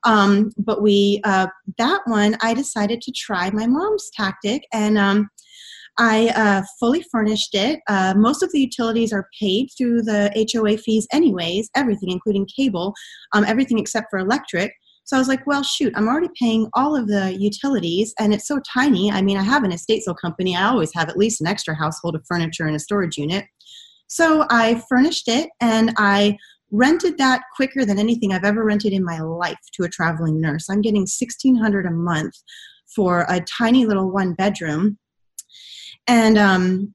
Um, 0.05 0.53
but 0.59 0.83
we, 0.83 1.21
uh, 1.25 1.47
that 1.79 2.01
one, 2.07 2.37
I 2.41 2.55
decided 2.55 3.01
to 3.03 3.13
try 3.13 3.51
my 3.51 3.67
mom's 3.67 4.11
tactic 4.17 4.67
and 4.73 4.99
um, 4.99 5.29
I 5.99 6.29
uh, 6.35 6.63
fully 6.81 7.05
furnished 7.13 7.55
it. 7.55 7.81
Uh, 7.89 8.15
most 8.17 8.43
of 8.43 8.51
the 8.53 8.61
utilities 8.61 9.13
are 9.13 9.29
paid 9.39 9.69
through 9.77 10.03
the 10.03 10.33
HOA 10.53 10.79
fees, 10.79 11.07
anyways, 11.13 11.69
everything, 11.75 12.11
including 12.11 12.47
cable, 12.55 12.95
um, 13.33 13.45
everything 13.45 13.79
except 13.79 14.09
for 14.11 14.19
electric. 14.19 14.73
So 15.05 15.17
I 15.17 15.19
was 15.19 15.29
like, 15.29 15.47
well, 15.47 15.63
shoot, 15.63 15.93
I'm 15.97 16.09
already 16.09 16.31
paying 16.39 16.69
all 16.75 16.97
of 16.97 17.09
the 17.09 17.37
utilities 17.39 18.15
and 18.19 18.33
it's 18.33 18.47
so 18.47 18.61
tiny. 18.73 19.11
I 19.11 19.21
mean, 19.21 19.37
I 19.37 19.43
have 19.43 19.65
an 19.65 19.73
estate 19.73 20.05
sale 20.05 20.15
company. 20.15 20.57
I 20.57 20.69
always 20.69 20.95
have 20.95 21.09
at 21.09 21.19
least 21.19 21.41
an 21.41 21.49
extra 21.49 21.75
household 21.75 22.15
of 22.15 22.25
furniture 22.27 22.67
and 22.67 22.77
a 22.77 22.81
storage 22.81 23.19
unit. 23.19 23.45
So 24.07 24.47
I 24.51 24.83
furnished 24.89 25.27
it 25.29 25.51
and 25.61 25.93
I 25.97 26.37
rented 26.73 27.19
that 27.19 27.43
quicker 27.55 27.85
than 27.85 27.99
anything 27.99 28.33
I've 28.33 28.45
ever 28.45 28.65
rented 28.65 28.93
in 28.93 29.05
my 29.05 29.21
life 29.21 29.61
to 29.75 29.85
a 29.85 29.89
traveling 29.89 30.41
nurse. 30.41 30.69
I'm 30.69 30.81
getting 30.81 31.03
1600 31.03 31.87
a 31.87 31.91
month 31.91 32.35
for 32.95 33.27
a 33.29 33.41
tiny 33.41 33.87
little 33.87 34.11
one 34.11 34.33
bedroom. 34.33 34.99
And 36.09 36.39
um, 36.39 36.95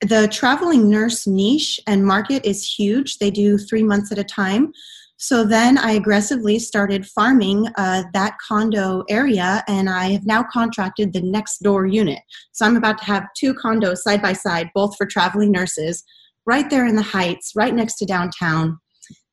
the 0.00 0.26
traveling 0.28 0.88
nurse 0.88 1.26
niche 1.26 1.78
and 1.86 2.04
market 2.04 2.44
is 2.44 2.66
huge. 2.66 3.18
They 3.18 3.30
do 3.30 3.58
three 3.58 3.82
months 3.82 4.10
at 4.10 4.18
a 4.18 4.24
time. 4.24 4.72
So 5.18 5.44
then 5.44 5.76
I 5.76 5.92
aggressively 5.92 6.58
started 6.58 7.06
farming 7.06 7.68
uh, 7.76 8.04
that 8.14 8.36
condo 8.48 9.04
area, 9.10 9.62
and 9.68 9.90
I 9.90 10.12
have 10.12 10.24
now 10.24 10.42
contracted 10.50 11.12
the 11.12 11.20
next 11.20 11.58
door 11.58 11.84
unit. 11.84 12.20
So 12.52 12.64
I'm 12.64 12.78
about 12.78 12.96
to 12.98 13.04
have 13.04 13.26
two 13.36 13.52
condos 13.52 13.98
side 13.98 14.22
by 14.22 14.32
side, 14.32 14.70
both 14.74 14.96
for 14.96 15.04
traveling 15.04 15.52
nurses, 15.52 16.02
right 16.46 16.70
there 16.70 16.86
in 16.86 16.96
the 16.96 17.02
Heights, 17.02 17.52
right 17.54 17.74
next 17.74 17.96
to 17.96 18.06
downtown 18.06 18.78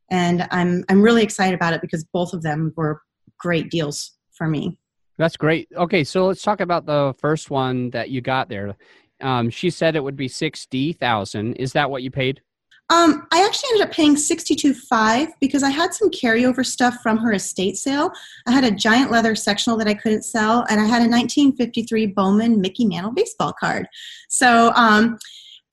and 0.10 0.48
I'm 0.52 0.84
I'm 0.90 1.02
really 1.02 1.24
excited 1.24 1.56
about 1.56 1.74
it 1.74 1.82
because 1.82 2.04
both 2.14 2.34
of 2.34 2.42
them 2.42 2.74
were 2.76 3.02
great 3.38 3.70
deals 3.70 4.18
for 4.32 4.48
me. 4.48 4.78
That's 5.18 5.38
great. 5.38 5.68
Okay, 5.76 6.04
so 6.04 6.28
let's 6.28 6.44
talk 6.44 6.62
about 6.62 6.86
the 6.86 7.14
first 7.20 7.50
one 7.50 7.90
that 7.92 8.10
you 8.10 8.22
got 8.22 8.50
there. 8.50 8.76
Um, 9.22 9.50
she 9.50 9.70
said 9.70 9.96
it 9.96 10.04
would 10.04 10.16
be 10.16 10.28
sixty 10.28 10.94
thousand. 10.94 11.56
Is 11.56 11.74
that 11.74 11.90
what 11.90 12.04
you 12.04 12.12
paid? 12.12 12.42
Um, 12.90 13.28
I 13.34 13.44
actually 13.44 13.70
ended 13.74 13.88
up 13.90 13.94
paying 13.94 14.16
sixty-two 14.16 14.74
five 14.74 15.30
because 15.42 15.64
I 15.64 15.72
had 15.72 15.94
some 15.94 16.10
carryover 16.12 16.66
stuff 16.66 16.98
from 17.02 17.18
her 17.18 17.34
estate 17.34 17.78
sale. 17.78 18.12
I 18.48 18.52
had 18.52 18.64
a 18.64 18.72
giant 18.72 19.12
leather 19.12 19.36
sectional 19.36 19.78
that 19.80 19.88
I 19.88 19.96
couldn't 19.96 20.24
sell, 20.24 20.66
and 20.70 20.80
I 20.80 20.86
had 20.86 21.02
a 21.02 21.10
1953 21.10 22.08
Bowman 22.08 22.62
Mickey 22.62 22.86
Mantle 22.86 23.12
baseball 23.12 23.54
card. 23.60 23.88
So 24.30 24.72
um, 24.76 25.18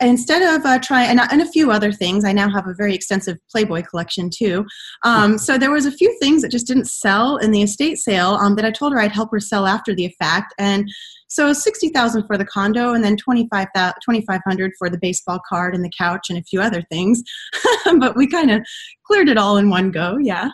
instead 0.01 0.43
of 0.43 0.67
uh, 0.67 0.79
trying 0.79 1.09
and, 1.09 1.21
and, 1.31 1.41
a 1.41 1.47
few 1.47 1.71
other 1.71 1.93
things 1.93 2.25
i 2.25 2.33
now 2.33 2.51
have 2.51 2.67
a 2.67 2.75
very 2.75 2.95
extensive 2.95 3.37
playboy 3.51 3.83
collection 3.83 4.29
too. 4.29 4.67
Um, 5.05 5.39
so 5.39 5.57
there 5.57 5.71
was 5.71 5.87
a 5.87 5.93
few 5.93 6.17
things 6.21 6.43
that 6.43 6.51
just 6.51 6.67
didn't 6.67 6.87
sell 6.87 7.37
in 7.37 7.53
the 7.53 7.63
estate 7.63 7.99
sale 7.99 8.31
um, 8.41 8.57
that 8.57 8.65
i 8.65 8.71
told 8.71 8.93
her 8.93 8.99
i'd 8.99 9.13
help 9.13 9.31
her 9.31 9.41
sell 9.41 9.67
after 9.67 9.95
the 9.95 10.09
fact. 10.19 10.55
And 10.59 10.91
so 11.29 11.53
60000 11.53 12.27
for 12.27 12.39
the 12.39 12.45
condo 12.45 12.93
and 12.93 13.03
then 13.03 13.17
2500 13.17 14.73
for 14.79 14.89
the 14.89 14.99
baseball 14.99 15.41
card 15.49 15.75
and 15.75 15.85
the 15.85 15.91
couch 15.97 16.27
and 16.31 16.39
a 16.39 16.43
few 16.43 16.61
other 16.61 16.83
things. 16.91 17.23
But 17.99 18.17
we 18.17 18.27
kind 18.27 18.51
of 18.51 18.65
cleared 19.07 19.29
it 19.29 19.37
all 19.37 19.57
in 19.57 19.69
one 19.69 19.91
go 19.91 20.17
yeah. 20.21 20.49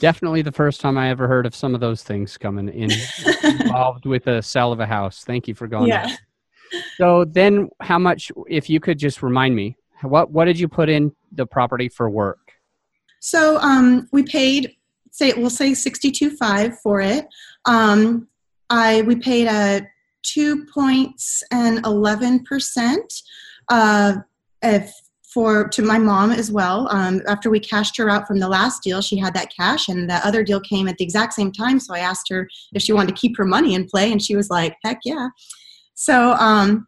Definitely 0.00 0.42
the 0.42 0.52
first 0.52 0.80
time 0.80 0.98
i 0.98 1.08
ever 1.08 1.26
heard 1.26 1.46
of 1.46 1.54
some 1.54 1.74
of 1.74 1.80
those 1.80 2.02
things 2.02 2.36
coming 2.36 2.68
in 2.68 2.90
involved 3.44 4.06
with 4.06 4.24
the 4.24 4.40
sale 4.40 4.72
of 4.72 4.80
a 4.80 4.86
house. 4.86 5.24
Thank 5.24 5.48
you 5.48 5.54
for 5.54 5.66
going 5.66 5.88
yeah. 5.88 6.06
There 6.06 6.16
so 6.96 7.24
then 7.24 7.68
how 7.80 7.98
much 7.98 8.30
if 8.48 8.68
you 8.68 8.80
could 8.80 8.98
just 8.98 9.22
remind 9.22 9.54
me 9.54 9.76
what 10.02 10.30
what 10.30 10.44
did 10.44 10.58
you 10.58 10.68
put 10.68 10.88
in 10.88 11.12
the 11.32 11.46
property 11.46 11.88
for 11.88 12.08
work 12.10 12.52
so 13.20 13.58
um, 13.58 14.08
we 14.12 14.22
paid 14.22 14.76
say 15.10 15.32
we'll 15.36 15.50
say 15.50 15.72
62.5 15.72 16.76
for 16.82 17.00
it 17.00 17.26
um, 17.64 18.28
i 18.70 19.02
we 19.02 19.16
paid 19.16 19.46
a 19.46 19.86
two 20.22 20.66
points 20.66 21.42
and 21.50 21.84
11 21.86 22.44
percent 22.44 23.12
uh, 23.68 24.14
if 24.62 24.92
for 25.36 25.68
to 25.68 25.82
my 25.82 25.98
mom 25.98 26.30
as 26.30 26.50
well. 26.50 26.88
Um, 26.90 27.20
after 27.28 27.50
we 27.50 27.60
cashed 27.60 27.94
her 27.98 28.08
out 28.08 28.26
from 28.26 28.38
the 28.38 28.48
last 28.48 28.82
deal, 28.82 29.02
she 29.02 29.18
had 29.18 29.34
that 29.34 29.52
cash, 29.54 29.86
and 29.86 30.08
the 30.08 30.26
other 30.26 30.42
deal 30.42 30.60
came 30.60 30.88
at 30.88 30.96
the 30.96 31.04
exact 31.04 31.34
same 31.34 31.52
time. 31.52 31.78
So 31.78 31.94
I 31.94 31.98
asked 31.98 32.30
her 32.30 32.48
if 32.72 32.80
she 32.80 32.94
wanted 32.94 33.14
to 33.14 33.20
keep 33.20 33.36
her 33.36 33.44
money 33.44 33.74
in 33.74 33.86
play, 33.86 34.10
and 34.10 34.22
she 34.22 34.34
was 34.34 34.48
like, 34.48 34.76
"Heck 34.82 35.00
yeah!" 35.04 35.28
So 35.96 36.32
um, 36.32 36.86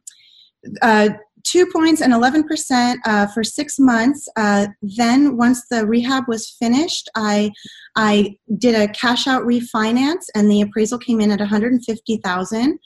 uh, 0.82 1.08
two 1.44 1.66
points 1.66 2.02
and 2.02 2.12
11% 2.12 2.96
uh, 3.06 3.26
for 3.28 3.42
six 3.42 3.78
months. 3.78 4.28
Uh, 4.36 4.68
then 4.82 5.36
once 5.36 5.66
the 5.70 5.86
rehab 5.86 6.24
was 6.28 6.50
finished, 6.50 7.08
I, 7.16 7.50
I 7.96 8.36
did 8.58 8.74
a 8.74 8.92
cash 8.92 9.26
out 9.26 9.42
refinance 9.42 10.26
and 10.34 10.50
the 10.50 10.60
appraisal 10.60 10.98
came 10.98 11.20
in 11.20 11.30
at 11.30 11.40
150,000. 11.40 12.78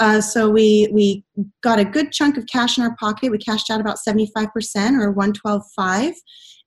Uh, 0.00 0.20
so 0.20 0.50
we 0.50 0.88
we 0.92 1.24
got 1.62 1.78
a 1.78 1.84
good 1.84 2.10
chunk 2.10 2.36
of 2.36 2.46
cash 2.46 2.78
in 2.78 2.84
our 2.84 2.96
pocket. 2.96 3.30
We 3.30 3.38
cashed 3.38 3.70
out 3.70 3.80
about 3.80 3.98
75% 4.06 4.48
or 5.00 5.14
112.5 5.14 6.14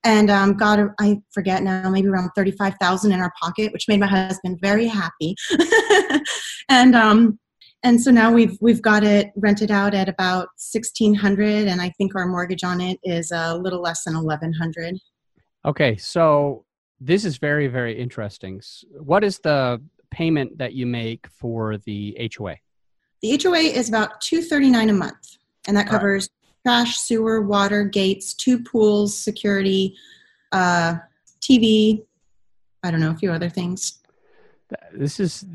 and 0.06 0.30
um, 0.32 0.54
got 0.54 0.80
a, 0.80 0.94
I 1.00 1.18
forget 1.32 1.62
now 1.64 1.90
maybe 1.90 2.08
around 2.08 2.30
35,000 2.36 3.12
in 3.12 3.20
our 3.20 3.34
pocket, 3.42 3.74
which 3.74 3.90
made 3.90 4.00
my 4.00 4.08
husband 4.08 4.60
very 4.62 4.88
happy. 4.88 5.36
and 6.70 6.96
um, 6.96 7.38
and 7.84 8.02
so 8.02 8.12
now 8.12 8.32
we've 8.32 8.58
we've 8.62 8.82
got 8.82 9.04
it 9.04 9.32
rented 9.36 9.72
out 9.72 9.94
at 9.94 10.10
about 10.10 10.48
1600 10.72 11.68
and 11.68 11.82
i 11.82 11.90
think 11.98 12.16
our 12.16 12.28
mortgage 12.28 12.64
on 12.64 12.82
it 12.82 13.00
is 13.04 13.32
a 13.32 13.56
little 13.56 13.82
less 13.82 14.04
than 14.04 14.16
1100 14.16 14.98
okay 15.66 15.96
so 15.96 16.66
this 17.00 17.26
is 17.26 17.38
very 17.38 17.68
very 17.68 17.98
interesting. 17.98 18.62
What 19.00 19.24
is 19.24 19.40
the 19.40 19.82
payment 20.10 20.58
that 20.58 20.74
you 20.74 20.86
make 20.86 21.28
for 21.28 21.78
the 21.78 22.18
hoa 22.36 22.56
the 23.22 23.40
hoa 23.42 23.60
is 23.60 23.90
about 23.90 24.22
239 24.22 24.90
a 24.90 24.94
month 24.94 25.38
and 25.68 25.76
that 25.76 25.88
covers 25.88 26.30
right. 26.66 26.86
trash 26.86 26.98
sewer 26.98 27.42
water 27.42 27.84
gates 27.84 28.34
two 28.34 28.64
pools 28.64 29.18
security 29.18 29.96
uh, 30.54 30.96
tv 31.42 32.06
i 32.84 32.90
don't 32.90 33.02
know 33.02 33.12
a 33.12 33.18
few 33.18 33.32
other 33.32 33.50
things 33.50 34.00
this 34.94 35.20
is 35.20 35.46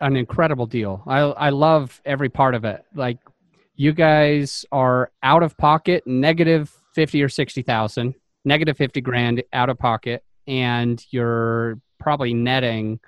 an 0.00 0.16
incredible 0.16 0.66
deal. 0.66 1.02
I 1.06 1.20
I 1.20 1.50
love 1.50 2.00
every 2.04 2.28
part 2.28 2.54
of 2.54 2.64
it. 2.64 2.84
Like 2.94 3.18
you 3.76 3.92
guys 3.92 4.64
are 4.72 5.10
out 5.22 5.42
of 5.42 5.56
pocket, 5.56 6.06
negative 6.06 6.74
fifty 6.94 7.22
or 7.22 7.28
sixty 7.28 7.62
thousand, 7.62 8.14
negative 8.44 8.76
fifty 8.76 9.00
grand 9.00 9.42
out 9.52 9.70
of 9.70 9.78
pocket, 9.78 10.24
and 10.46 11.04
you're 11.10 11.80
probably 11.98 12.34
netting 12.34 13.00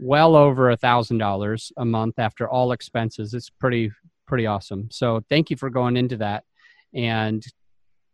well 0.00 0.34
over 0.34 0.70
a 0.70 0.76
thousand 0.76 1.18
dollars 1.18 1.72
a 1.76 1.84
month 1.84 2.18
after 2.18 2.48
all 2.48 2.72
expenses. 2.72 3.34
It's 3.34 3.50
pretty 3.50 3.90
pretty 4.26 4.46
awesome. 4.46 4.88
So 4.90 5.22
thank 5.28 5.50
you 5.50 5.56
for 5.56 5.70
going 5.70 5.96
into 5.96 6.16
that 6.18 6.44
and 6.94 7.44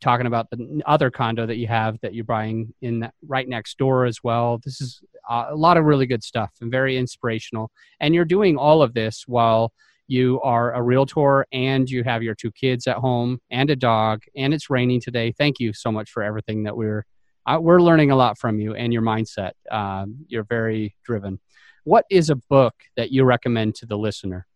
talking 0.00 0.26
about 0.26 0.50
the 0.50 0.82
other 0.86 1.10
condo 1.10 1.46
that 1.46 1.56
you 1.56 1.66
have 1.66 1.98
that 2.00 2.14
you're 2.14 2.24
buying 2.24 2.72
in 2.80 3.10
right 3.26 3.48
next 3.48 3.78
door 3.78 4.04
as 4.04 4.22
well. 4.22 4.58
This 4.64 4.80
is 4.80 5.02
a 5.28 5.54
lot 5.54 5.76
of 5.76 5.84
really 5.84 6.06
good 6.06 6.22
stuff 6.22 6.50
and 6.60 6.70
very 6.70 6.96
inspirational. 6.96 7.70
And 8.00 8.14
you're 8.14 8.24
doing 8.24 8.56
all 8.56 8.82
of 8.82 8.94
this 8.94 9.24
while 9.26 9.72
you 10.06 10.40
are 10.40 10.72
a 10.72 10.82
realtor 10.82 11.46
and 11.52 11.88
you 11.88 12.02
have 12.02 12.22
your 12.22 12.34
two 12.34 12.50
kids 12.50 12.86
at 12.86 12.96
home 12.96 13.38
and 13.50 13.68
a 13.70 13.76
dog 13.76 14.22
and 14.36 14.54
it's 14.54 14.70
raining 14.70 15.00
today. 15.00 15.32
Thank 15.32 15.60
you 15.60 15.72
so 15.72 15.92
much 15.92 16.10
for 16.10 16.22
everything 16.22 16.64
that 16.64 16.76
we're 16.76 17.04
uh, 17.46 17.58
we're 17.58 17.80
learning 17.80 18.10
a 18.10 18.16
lot 18.16 18.36
from 18.36 18.58
you 18.58 18.74
and 18.74 18.92
your 18.92 19.00
mindset. 19.00 19.52
Um, 19.70 20.26
you're 20.28 20.44
very 20.44 20.94
driven. 21.02 21.40
What 21.84 22.04
is 22.10 22.28
a 22.28 22.36
book 22.36 22.74
that 22.96 23.10
you 23.10 23.24
recommend 23.24 23.74
to 23.76 23.86
the 23.86 23.96
listener? 23.96 24.46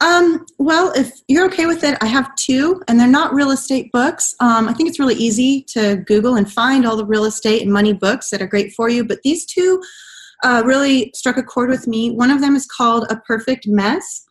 Um, 0.00 0.46
well, 0.56 0.92
if 0.96 1.20
you're 1.28 1.44
okay 1.46 1.66
with 1.66 1.84
it, 1.84 1.98
I 2.00 2.06
have 2.06 2.34
two, 2.36 2.82
and 2.88 2.98
they're 2.98 3.06
not 3.06 3.34
real 3.34 3.50
estate 3.50 3.92
books. 3.92 4.34
Um, 4.40 4.66
I 4.66 4.72
think 4.72 4.88
it's 4.88 4.98
really 4.98 5.14
easy 5.14 5.62
to 5.68 5.96
Google 6.06 6.36
and 6.36 6.50
find 6.50 6.86
all 6.86 6.96
the 6.96 7.04
real 7.04 7.26
estate 7.26 7.62
and 7.62 7.72
money 7.72 7.92
books 7.92 8.30
that 8.30 8.40
are 8.40 8.46
great 8.46 8.72
for 8.72 8.88
you. 8.88 9.04
But 9.04 9.22
these 9.22 9.44
two 9.44 9.82
uh, 10.42 10.62
really 10.64 11.12
struck 11.14 11.36
a 11.36 11.42
chord 11.42 11.68
with 11.68 11.86
me. 11.86 12.10
One 12.10 12.30
of 12.30 12.40
them 12.40 12.56
is 12.56 12.66
called 12.66 13.06
A 13.10 13.16
Perfect 13.16 13.66
Mess, 13.66 14.24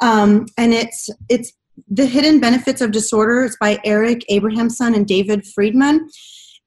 um, 0.00 0.46
and 0.56 0.72
it's 0.72 1.10
it's 1.28 1.52
the 1.88 2.06
hidden 2.06 2.40
benefits 2.40 2.80
of 2.80 2.90
disorder. 2.90 3.44
It's 3.44 3.56
by 3.60 3.78
Eric 3.84 4.24
Abrahamson 4.30 4.94
and 4.94 5.06
David 5.06 5.46
Freedman, 5.46 6.08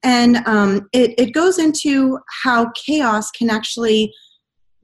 and 0.04 0.36
um, 0.46 0.88
it 0.92 1.14
it 1.18 1.32
goes 1.32 1.58
into 1.58 2.20
how 2.44 2.70
chaos 2.76 3.32
can 3.32 3.50
actually 3.50 4.12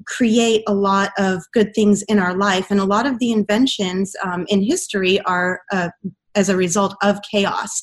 create 0.07 0.63
a 0.67 0.75
lot 0.75 1.11
of 1.19 1.43
good 1.53 1.75
things 1.75 2.03
in 2.03 2.19
our 2.19 2.37
life. 2.37 2.71
And 2.71 2.81
a 2.81 2.85
lot 2.85 3.07
of 3.07 3.19
the 3.19 3.33
inventions 3.33 4.15
um, 4.25 4.45
in 4.49 4.63
history 4.63 5.21
are 5.23 5.61
uh, 5.73 5.91
as 6.35 6.49
a 6.49 6.57
result 6.57 6.95
of 7.03 7.19
chaos. 7.31 7.83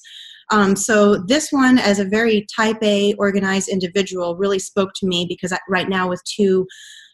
Um, 0.49 0.75
so 0.75 1.17
this 1.17 1.51
one, 1.51 1.77
as 1.77 1.99
a 1.99 2.05
very 2.05 2.45
type 2.55 2.81
A 2.81 3.13
organized 3.15 3.67
individual, 3.67 4.37
really 4.37 4.59
spoke 4.59 4.91
to 4.95 5.07
me 5.07 5.25
because 5.27 5.51
I, 5.51 5.59
right 5.67 5.89
now 5.89 6.07
with 6.07 6.23
two 6.23 6.65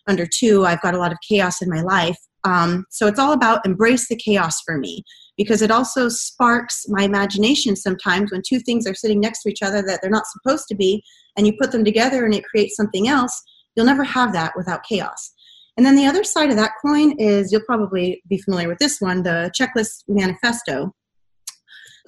under 0.08 0.28
two, 0.28 0.66
I've 0.66 0.82
got 0.82 0.94
a 0.94 1.00
lot 1.00 1.12
of 1.12 1.18
chaos 1.28 1.62
in 1.62 1.70
my 1.70 1.82
life. 1.82 2.18
Um, 2.44 2.86
so 2.90 3.08
it's 3.08 3.20
all 3.20 3.32
about 3.32 3.66
embrace 3.66 4.08
the 4.10 4.18
chaos 4.18 4.62
for 4.62 4.78
me 4.78 5.04
because 5.38 5.62
it 5.62 5.72
also 5.72 6.10
sparks 6.10 6.86
my 6.90 7.04
imagination 7.04 7.76
sometimes 7.76 8.32
when 8.32 8.42
two 8.48 8.60
things 8.60 8.86
are 8.86 8.94
sitting 8.94 9.20
next 9.20 9.42
to 9.42 9.50
each 9.50 9.64
other 9.64 9.82
that 9.82 10.00
they're 10.02 10.12
not 10.12 10.28
supposed 10.28 10.68
to 10.68 10.76
be, 10.76 11.04
and 11.36 11.48
you 11.48 11.54
put 11.60 11.72
them 11.72 11.86
together 11.86 12.26
and 12.26 12.36
it 12.36 12.44
creates 12.44 12.76
something 12.76 13.08
else 13.08 13.42
You'll 13.76 13.86
never 13.86 14.04
have 14.04 14.34
that 14.34 14.54
without 14.56 14.84
chaos. 14.84 15.34
And 15.78 15.86
then 15.86 15.96
the 15.96 16.06
other 16.06 16.24
side 16.24 16.50
of 16.50 16.56
that 16.58 16.74
coin 16.84 17.14
is 17.18 17.52
you'll 17.52 17.66
probably 17.66 18.22
be 18.28 18.38
familiar 18.38 18.68
with 18.68 18.78
this 18.78 18.98
one 19.00 19.24
the 19.24 19.52
Checklist 19.60 20.04
Manifesto. 20.08 20.94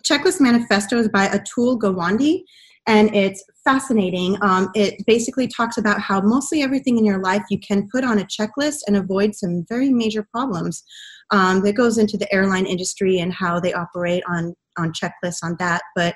Checklist 0.03 0.39
Manifesto 0.39 0.97
is 0.97 1.09
by 1.09 1.27
Atul 1.27 1.79
Gawande, 1.79 2.43
and 2.85 3.13
it's 3.15 3.43
fascinating. 3.63 4.37
Um, 4.43 4.69
it 4.75 5.03
basically 5.07 5.47
talks 5.47 5.77
about 5.77 5.99
how 5.99 6.21
mostly 6.21 6.61
everything 6.61 6.99
in 6.99 7.05
your 7.05 7.19
life 7.19 7.41
you 7.49 7.59
can 7.59 7.87
put 7.91 8.03
on 8.03 8.19
a 8.19 8.25
checklist 8.25 8.79
and 8.85 8.95
avoid 8.95 9.33
some 9.33 9.65
very 9.67 9.89
major 9.89 10.27
problems. 10.31 10.83
Um, 11.31 11.63
that 11.63 11.73
goes 11.73 11.97
into 11.97 12.17
the 12.17 12.31
airline 12.31 12.67
industry 12.67 13.17
and 13.17 13.33
how 13.33 13.59
they 13.59 13.73
operate 13.73 14.21
on 14.29 14.53
on 14.77 14.93
checklists 14.93 15.39
on 15.41 15.55
that, 15.57 15.81
but 15.95 16.13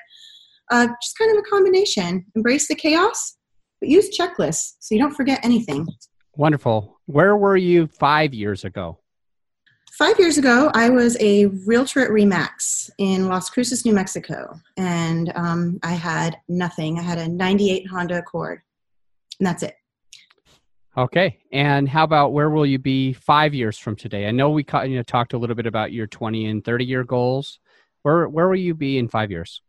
uh, 0.69 0.88
just 1.01 1.17
kind 1.17 1.31
of 1.31 1.38
a 1.38 1.49
combination. 1.49 2.25
Embrace 2.35 2.67
the 2.67 2.75
chaos, 2.75 3.38
but 3.79 3.89
use 3.89 4.15
checklists 4.17 4.73
so 4.79 4.95
you 4.95 5.01
don't 5.01 5.15
forget 5.15 5.39
anything. 5.43 5.87
Wonderful. 6.35 6.99
Where 7.05 7.35
were 7.35 7.57
you 7.57 7.87
five 7.87 8.33
years 8.33 8.63
ago? 8.63 8.99
Five 9.97 10.17
years 10.19 10.37
ago, 10.37 10.71
I 10.73 10.89
was 10.89 11.17
a 11.19 11.47
realtor 11.47 11.99
at 11.99 12.11
Remax 12.11 12.89
in 12.99 13.27
Las 13.27 13.49
Cruces, 13.49 13.85
New 13.85 13.93
Mexico, 13.93 14.57
and 14.77 15.33
um, 15.35 15.79
I 15.83 15.93
had 15.93 16.37
nothing. 16.47 16.97
I 16.97 17.01
had 17.01 17.17
a 17.17 17.27
98 17.27 17.87
Honda 17.87 18.19
Accord, 18.19 18.61
and 19.39 19.47
that's 19.47 19.63
it. 19.63 19.75
Okay. 20.95 21.39
And 21.51 21.87
how 21.87 22.03
about 22.03 22.33
where 22.33 22.49
will 22.49 22.65
you 22.65 22.79
be 22.79 23.13
five 23.13 23.53
years 23.53 23.77
from 23.77 23.95
today? 23.95 24.27
I 24.27 24.31
know 24.31 24.49
we 24.49 24.65
you 24.83 24.95
know, 24.95 25.03
talked 25.03 25.33
a 25.33 25.37
little 25.37 25.55
bit 25.55 25.65
about 25.65 25.91
your 25.91 26.07
20 26.07 26.45
and 26.47 26.63
30 26.63 26.85
year 26.85 27.03
goals. 27.03 27.59
Where, 28.01 28.27
where 28.27 28.47
will 28.47 28.55
you 28.55 28.73
be 28.73 28.97
in 28.97 29.07
five 29.07 29.31
years? 29.31 29.61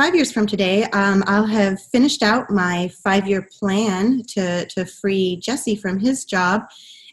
Five 0.00 0.14
years 0.14 0.32
from 0.32 0.46
today, 0.46 0.84
um, 0.94 1.22
I'll 1.26 1.44
have 1.44 1.78
finished 1.78 2.22
out 2.22 2.48
my 2.48 2.90
five 3.04 3.28
year 3.28 3.46
plan 3.58 4.22
to, 4.28 4.64
to 4.64 4.86
free 4.86 5.36
Jesse 5.42 5.76
from 5.76 5.98
his 5.98 6.24
job. 6.24 6.62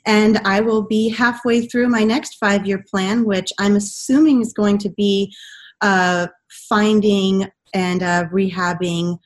And 0.05 0.37
I 0.45 0.61
will 0.61 0.83
be 0.83 1.09
halfway 1.09 1.67
through 1.67 1.89
my 1.89 2.05
next 2.05 2.35
five 2.35 2.65
year 2.65 2.81
plan, 2.89 3.25
which 3.25 3.51
I'm 3.59 3.75
assuming 3.75 4.39
is 4.39 4.53
going 4.53 4.77
to 4.77 4.89
be 4.91 5.35
uh, 5.81 6.27
finding 6.69 7.49
and 7.73 8.03
uh, 8.03 8.23
rehabbing 8.31 9.17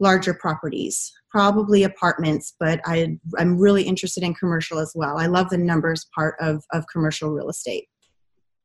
larger 0.00 0.34
properties, 0.34 1.12
probably 1.30 1.84
apartments, 1.84 2.56
but 2.58 2.80
I, 2.84 3.16
I'm 3.38 3.56
really 3.56 3.84
interested 3.84 4.24
in 4.24 4.34
commercial 4.34 4.80
as 4.80 4.90
well. 4.92 5.18
I 5.18 5.26
love 5.26 5.50
the 5.50 5.58
numbers 5.58 6.04
part 6.12 6.34
of, 6.40 6.64
of 6.72 6.84
commercial 6.92 7.30
real 7.30 7.48
estate. 7.48 7.86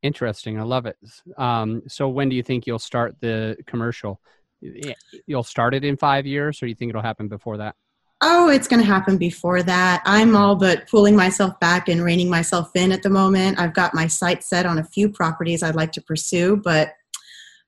Interesting. 0.02 0.60
I 0.60 0.64
love 0.64 0.86
it. 0.86 0.98
Um, 1.38 1.84
so, 1.88 2.08
when 2.08 2.30
do 2.30 2.36
you 2.36 2.42
think 2.42 2.66
you'll 2.66 2.80
start 2.80 3.16
the 3.20 3.58
commercial? 3.68 4.22
You'll 4.62 5.44
start 5.44 5.74
it 5.74 5.84
in 5.84 5.98
five 5.98 6.26
years, 6.26 6.62
or 6.62 6.68
you 6.68 6.76
think 6.76 6.90
it'll 6.90 7.02
happen 7.02 7.28
before 7.28 7.58
that? 7.58 7.76
oh, 8.22 8.50
it's 8.50 8.68
going 8.68 8.82
to 8.82 8.86
happen 8.86 9.18
before 9.18 9.64
that. 9.64 10.02
I'm 10.06 10.36
all 10.36 10.56
but 10.56 10.88
pulling 10.90 11.16
myself 11.16 11.58
back 11.60 11.88
and 11.88 12.04
reining 12.04 12.30
myself 12.30 12.70
in 12.76 12.92
at 12.92 13.02
the 13.02 13.10
moment. 13.10 13.60
I've 13.60 13.74
got 13.74 13.94
my 13.94 14.08
sights 14.08 14.50
set 14.50 14.66
on 14.66 14.78
a 14.78 14.84
few 14.84 15.10
properties 15.10 15.64
I'd 15.64 15.76
like 15.76 15.94
to 15.94 16.02
pursue, 16.02 16.58
but 16.58 16.92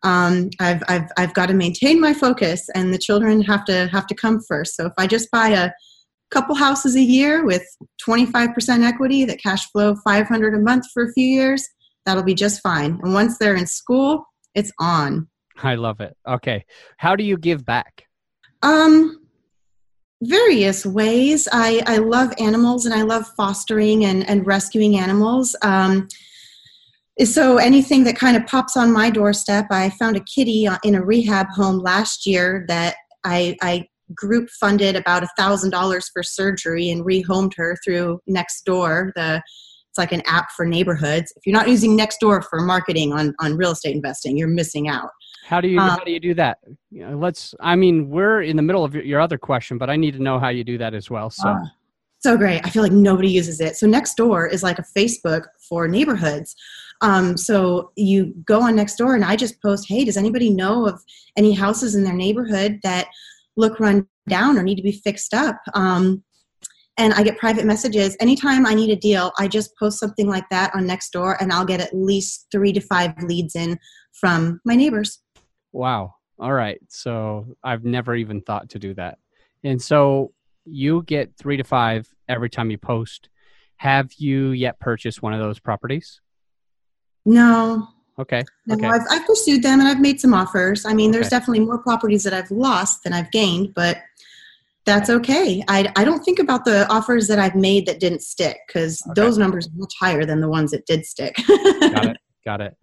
um, 0.04 0.50
I've, 0.60 0.84
I've, 0.88 1.10
I've 1.18 1.34
got 1.34 1.46
to 1.48 1.54
maintain 1.54 2.02
my 2.02 2.14
focus 2.14 2.68
and 2.76 2.94
the 2.94 2.98
children 2.98 3.42
have 3.44 3.64
to 3.66 3.88
have 3.88 4.08
to 4.08 4.16
come 4.16 4.42
first. 4.42 4.76
So 4.76 4.88
if 4.88 4.94
I 4.98 5.08
just 5.08 5.32
buy 5.32 5.50
a 5.50 5.72
couple 6.32 6.56
houses 6.56 6.96
a 6.96 7.02
year 7.02 7.46
with 7.46 7.64
25% 8.06 8.84
equity 8.84 9.26
that 9.26 9.42
cash 9.42 9.70
flow 9.72 9.96
500 10.04 10.56
a 10.56 10.60
month 10.60 10.86
for 10.94 11.04
a 11.04 11.14
few 11.14 11.28
years, 11.28 11.66
that'll 12.06 12.24
be 12.24 12.34
just 12.34 12.62
fine. 12.62 13.00
And 13.04 13.14
once 13.14 13.38
they're 13.38 13.56
in 13.56 13.68
school, 13.68 14.26
it's 14.56 14.72
on. 14.80 15.30
I 15.64 15.76
love 15.76 16.02
it. 16.02 16.16
Okay. 16.28 16.66
How 16.98 17.16
do 17.16 17.24
you 17.24 17.38
give 17.38 17.66
back? 17.66 18.08
Um, 18.64 19.22
various 20.22 20.86
ways. 20.86 21.48
I, 21.52 21.84
I 21.88 21.98
love 21.98 22.34
animals 22.40 22.86
and 22.86 22.94
I 22.94 23.02
love 23.02 23.26
fostering 23.36 24.06
and, 24.06 24.28
and 24.30 24.46
rescuing 24.46 24.98
animals. 24.98 25.56
Um, 25.64 26.08
so 27.24 27.58
anything 27.58 28.04
that 28.06 28.16
kind 28.16 28.38
of 28.38 28.46
pops 28.48 28.78
on 28.78 28.92
my 28.92 29.10
doorstep, 29.10 29.68
I 29.72 29.90
found 29.92 30.16
a 30.16 30.24
kitty 30.24 30.68
in 30.84 30.96
a 30.96 31.04
rehab 31.04 31.48
home 31.50 31.80
last 31.80 32.26
year 32.26 32.66
that 32.68 32.96
I, 33.24 33.58
I 33.62 33.88
group 34.16 34.50
funded 34.50 34.96
about 34.96 35.24
a 35.24 35.30
thousand 35.38 35.72
dollars 35.72 36.10
for 36.14 36.24
surgery 36.24 36.90
and 36.90 37.06
rehomed 37.06 37.54
her 37.56 37.78
through 37.84 38.20
Nextdoor. 38.30 39.12
The 39.16 39.42
it's 39.90 39.98
like 39.98 40.14
an 40.14 40.22
app 40.26 40.52
for 40.56 40.66
neighborhoods. 40.66 41.34
If 41.36 41.46
you're 41.46 41.56
not 41.56 41.68
using 41.68 41.98
Nextdoor 41.98 42.46
for 42.50 42.62
marketing 42.62 43.12
on 43.12 43.36
on 43.40 43.58
real 43.58 43.72
estate 43.72 43.96
investing, 43.96 44.38
you're 44.38 44.48
missing 44.48 44.88
out. 44.88 45.10
How 45.52 45.60
do 45.60 45.68
you 45.68 45.80
um, 45.80 45.90
how 45.90 46.04
do 46.06 46.12
you 46.12 46.20
do 46.22 46.34
that? 46.36 46.60
You 46.92 47.06
know, 47.06 47.18
let's. 47.18 47.54
I 47.60 47.76
mean, 47.76 48.10
we're 48.10 48.42
in 48.42 48.56
the 48.56 48.62
middle 48.62 48.86
of 48.86 48.96
your 48.96 49.20
other 49.20 49.38
question, 49.38 49.78
but 49.78 49.90
I 49.90 49.98
need 49.98 50.14
to 50.14 50.24
know 50.24 50.40
how 50.40 50.48
you 50.48 50.64
do 50.64 50.78
that 50.78 50.94
as 50.94 51.10
well. 51.10 51.30
So. 51.30 51.50
Uh, 51.50 51.66
so 52.20 52.38
great. 52.38 52.66
I 52.66 52.70
feel 52.70 52.84
like 52.84 52.94
nobody 52.94 53.30
uses 53.30 53.60
it. 53.60 53.76
So 53.76 53.86
Nextdoor 53.86 54.50
is 54.50 54.64
like 54.64 54.80
a 54.80 54.86
Facebook 54.98 55.48
for 55.68 55.90
neighborhoods. 55.90 56.56
Um, 57.02 57.36
so 57.36 57.92
you 57.98 58.34
go 58.46 58.62
on 58.62 58.76
Nextdoor 58.76 59.14
and 59.16 59.26
I 59.26 59.36
just 59.36 59.62
post, 59.62 59.90
hey, 59.90 60.06
does 60.06 60.18
anybody 60.18 60.50
know 60.50 60.88
of 60.88 61.02
any 61.36 61.52
houses 61.52 61.96
in 61.96 62.04
their 62.06 62.14
neighborhood 62.14 62.80
that 62.84 63.08
look 63.58 63.80
run 63.80 64.08
down 64.30 64.58
or 64.58 64.64
need 64.64 64.76
to 64.76 64.84
be 64.84 64.92
fixed 64.92 65.34
up? 65.34 65.58
Um, 65.74 66.24
and 66.98 67.14
I 67.14 67.24
get 67.24 67.40
private 67.40 67.66
messages. 67.66 68.16
Anytime 68.20 68.66
I 68.68 68.76
need 68.76 68.92
a 68.92 68.96
deal, 68.96 69.32
I 69.40 69.48
just 69.48 69.76
post 69.78 70.00
something 70.00 70.30
like 70.30 70.48
that 70.52 70.74
on 70.76 70.88
Nextdoor 70.88 71.38
and 71.42 71.52
I'll 71.52 71.66
get 71.66 71.82
at 71.82 71.94
least 71.94 72.48
three 72.52 72.72
to 72.72 72.80
five 72.82 73.14
leads 73.24 73.56
in 73.56 73.80
from 74.14 74.62
my 74.64 74.76
neighbors. 74.76 75.21
Wow. 75.72 76.16
All 76.40 76.54
right. 76.54 76.80
So 76.90 77.56
I've 77.64 77.84
never 77.84 78.16
even 78.16 78.42
thought 78.42 78.70
to 78.72 78.80
do 78.80 78.94
that. 78.96 79.20
And 79.64 79.82
so 79.82 80.34
you 80.66 81.04
get 81.04 81.36
three 81.38 81.58
to 81.58 81.64
five 81.64 82.08
every 82.28 82.50
time 82.50 82.72
you 82.72 82.78
post. 82.78 83.30
Have 83.78 84.12
you 84.18 84.52
yet 84.52 84.80
purchased 84.80 85.22
one 85.22 85.34
of 85.34 85.40
those 85.40 85.60
properties? 85.60 86.22
No. 87.26 87.88
Okay. 88.20 88.44
No, 88.68 88.76
okay. 88.76 88.88
I've, 88.88 89.02
I've 89.10 89.26
pursued 89.26 89.64
them 89.64 89.80
and 89.80 89.88
I've 89.88 90.02
made 90.02 90.20
some 90.20 90.34
offers. 90.34 90.86
I 90.86 90.94
mean, 90.94 91.12
there's 91.12 91.28
okay. 91.28 91.38
definitely 91.38 91.66
more 91.66 91.80
properties 91.80 92.24
that 92.24 92.34
I've 92.34 92.52
lost 92.52 93.04
than 93.04 93.14
I've 93.14 93.32
gained, 93.32 93.74
but 93.74 93.98
that's 94.86 95.10
okay. 95.10 95.64
I, 95.68 95.92
I 95.96 96.04
don't 96.04 96.24
think 96.24 96.40
about 96.40 96.66
the 96.66 96.88
offers 96.90 97.28
that 97.28 97.40
I've 97.40 97.56
made 97.56 97.86
that 97.86 98.00
didn't 98.00 98.22
stick 98.22 98.58
because 98.68 99.02
okay. 99.06 99.14
those 99.22 99.38
numbers 99.38 99.68
are 99.68 99.76
much 99.76 99.94
higher 100.00 100.26
than 100.26 100.42
the 100.42 100.50
ones 100.50 100.72
that 100.72 100.86
did 100.86 101.06
stick. 101.06 101.36
Got 101.48 102.06
it. 102.06 102.18
Got 102.46 102.62
it. 102.62 102.76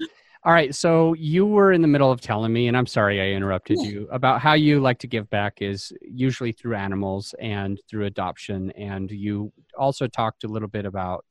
All 0.45 0.53
right. 0.53 0.75
So 0.75 1.15
you 1.15 1.45
were 1.47 1.73
in 1.73 1.83
the 1.83 1.89
middle 1.89 2.13
of 2.13 2.21
telling 2.21 2.53
me, 2.53 2.69
and 2.69 2.77
I'm 2.77 2.87
sorry 2.87 3.21
I 3.21 3.35
interrupted 3.37 3.79
yeah. 3.81 3.91
you, 3.91 4.09
about 4.13 4.41
how 4.41 4.55
you 4.55 4.81
like 4.81 4.99
to 5.01 5.09
give 5.09 5.29
back 5.31 5.61
is 5.61 5.93
usually 6.01 6.53
through 6.53 6.77
animals 6.77 7.35
and 7.41 7.81
through 7.91 8.07
adoption. 8.07 8.71
And 8.73 9.11
you 9.11 9.53
also 9.77 10.07
talked 10.07 10.45
a 10.45 10.49
little 10.49 10.69
bit 10.69 10.87
about 10.87 11.25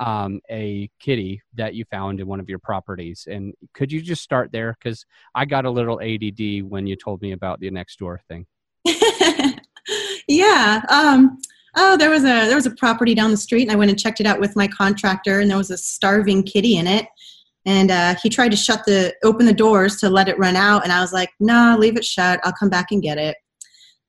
um, 0.00 0.40
a 0.50 0.90
kitty 0.98 1.40
that 1.54 1.74
you 1.74 1.84
found 1.90 2.20
in 2.20 2.26
one 2.26 2.40
of 2.40 2.48
your 2.48 2.58
properties. 2.58 3.28
And 3.30 3.54
could 3.74 3.92
you 3.92 4.00
just 4.00 4.22
start 4.22 4.50
there? 4.50 4.76
Because 4.78 5.04
I 5.34 5.44
got 5.44 5.64
a 5.64 5.70
little 5.70 6.00
ADD 6.00 6.68
when 6.68 6.86
you 6.86 6.96
told 6.96 7.22
me 7.22 7.32
about 7.32 7.60
the 7.60 7.70
Nextdoor 7.70 8.18
thing. 8.28 8.46
yeah. 10.28 10.82
Um, 10.88 11.38
oh, 11.76 11.96
there 11.96 12.10
was 12.10 12.22
a 12.24 12.46
there 12.46 12.56
was 12.56 12.66
a 12.66 12.74
property 12.74 13.14
down 13.14 13.30
the 13.30 13.36
street, 13.36 13.62
and 13.62 13.72
I 13.72 13.76
went 13.76 13.90
and 13.90 13.98
checked 13.98 14.20
it 14.20 14.26
out 14.26 14.40
with 14.40 14.56
my 14.56 14.68
contractor, 14.68 15.40
and 15.40 15.50
there 15.50 15.58
was 15.58 15.70
a 15.70 15.78
starving 15.78 16.42
kitty 16.42 16.76
in 16.76 16.86
it 16.86 17.06
and 17.66 17.90
uh, 17.90 18.14
he 18.22 18.28
tried 18.28 18.50
to 18.50 18.56
shut 18.56 18.84
the 18.86 19.14
open 19.24 19.46
the 19.46 19.52
doors 19.52 19.96
to 19.96 20.08
let 20.08 20.28
it 20.28 20.38
run 20.38 20.56
out. 20.56 20.84
And 20.84 20.92
i 20.92 21.00
was 21.00 21.12
like 21.12 21.30
no 21.40 21.52
nah, 21.52 21.76
leave 21.76 21.96
it 21.96 22.04
shut. 22.04 22.40
I'll 22.44 22.52
come 22.52 22.70
back 22.70 22.86
and 22.90 23.02
get 23.02 23.18
it. 23.18 23.36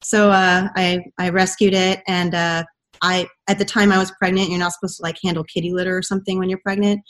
So 0.02 0.32
uh, 0.32 0.70
I, 0.76 1.04
I 1.18 1.30
rescued 1.30 1.74
it. 1.74 2.02
And 2.08 2.36
uh, 2.36 2.64
i 3.02 3.28
at 3.48 3.58
the 3.58 3.66
time 3.66 3.94
i 3.94 3.98
was 3.98 4.12
pregnant 4.12 4.50
you're 4.50 4.60
not 4.60 4.74
supposed 4.74 4.98
to 4.98 5.04
like 5.04 5.16
handle 5.24 5.46
kitty 5.46 5.72
litter 5.72 5.96
or 5.96 6.02
something 6.02 6.38
when 6.38 6.50
you're 6.50 6.60
pregnant. 6.64 7.02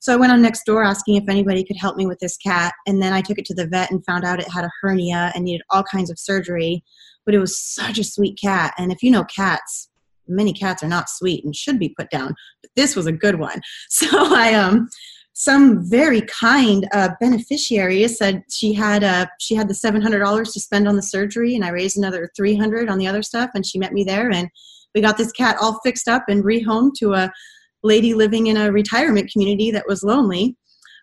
So 0.00 0.12
i 0.12 0.16
went 0.16 0.32
on 0.32 0.42
Nextdoor 0.42 0.84
asking 0.84 1.16
if 1.16 1.28
anybody 1.28 1.64
could 1.64 1.76
help 1.76 1.96
me 1.96 2.06
with 2.06 2.18
this 2.20 2.36
cat. 2.36 2.74
And 2.86 3.02
then 3.02 3.12
i 3.12 3.20
took 3.20 3.38
it 3.38 3.44
to 3.46 3.54
the 3.54 3.66
vet 3.66 3.90
and 3.90 4.04
found 4.04 4.24
out 4.24 4.40
it 4.40 4.50
had 4.50 4.64
a 4.64 4.70
hernia 4.80 5.32
and 5.34 5.44
needed 5.44 5.62
all 5.70 5.82
kinds 5.82 6.10
of 6.10 6.18
surgery. 6.18 6.84
But 7.24 7.34
it 7.34 7.40
was 7.40 7.58
such 7.58 7.98
a 7.98 8.04
sweet 8.04 8.38
cat. 8.40 8.72
And 8.78 8.90
if 8.90 9.02
you 9.02 9.10
know 9.10 9.24
cats 9.24 9.88
many 10.28 10.52
cats 10.52 10.82
are 10.82 10.88
not 10.88 11.08
sweet 11.08 11.44
and 11.44 11.56
should 11.56 11.78
be 11.78 11.88
put 11.88 12.10
down. 12.10 12.34
But 12.62 12.70
this 12.76 12.94
was 12.94 13.06
a 13.06 13.12
good 13.12 13.38
one. 13.38 13.60
So 13.90 14.06
i 14.12 14.54
um 14.54 14.88
some 15.40 15.88
very 15.88 16.22
kind 16.22 16.88
uh, 16.92 17.10
beneficiary 17.20 18.08
said 18.08 18.42
she 18.50 18.72
had 18.72 19.04
uh, 19.04 19.24
she 19.38 19.54
had 19.54 19.68
the 19.68 19.74
seven 19.74 20.02
hundred 20.02 20.18
dollars 20.18 20.50
to 20.50 20.58
spend 20.58 20.88
on 20.88 20.96
the 20.96 21.02
surgery, 21.02 21.54
and 21.54 21.64
I 21.64 21.68
raised 21.68 21.96
another 21.96 22.28
three 22.36 22.56
hundred 22.56 22.88
on 22.88 22.98
the 22.98 23.06
other 23.06 23.22
stuff, 23.22 23.50
and 23.54 23.64
she 23.64 23.78
met 23.78 23.92
me 23.92 24.02
there, 24.02 24.32
and 24.32 24.48
we 24.96 25.00
got 25.00 25.16
this 25.16 25.30
cat 25.30 25.56
all 25.60 25.78
fixed 25.84 26.08
up 26.08 26.24
and 26.28 26.42
rehomed 26.42 26.94
to 26.98 27.14
a 27.14 27.30
lady 27.84 28.14
living 28.14 28.48
in 28.48 28.56
a 28.56 28.72
retirement 28.72 29.30
community 29.30 29.70
that 29.70 29.86
was 29.86 30.02
lonely. 30.02 30.56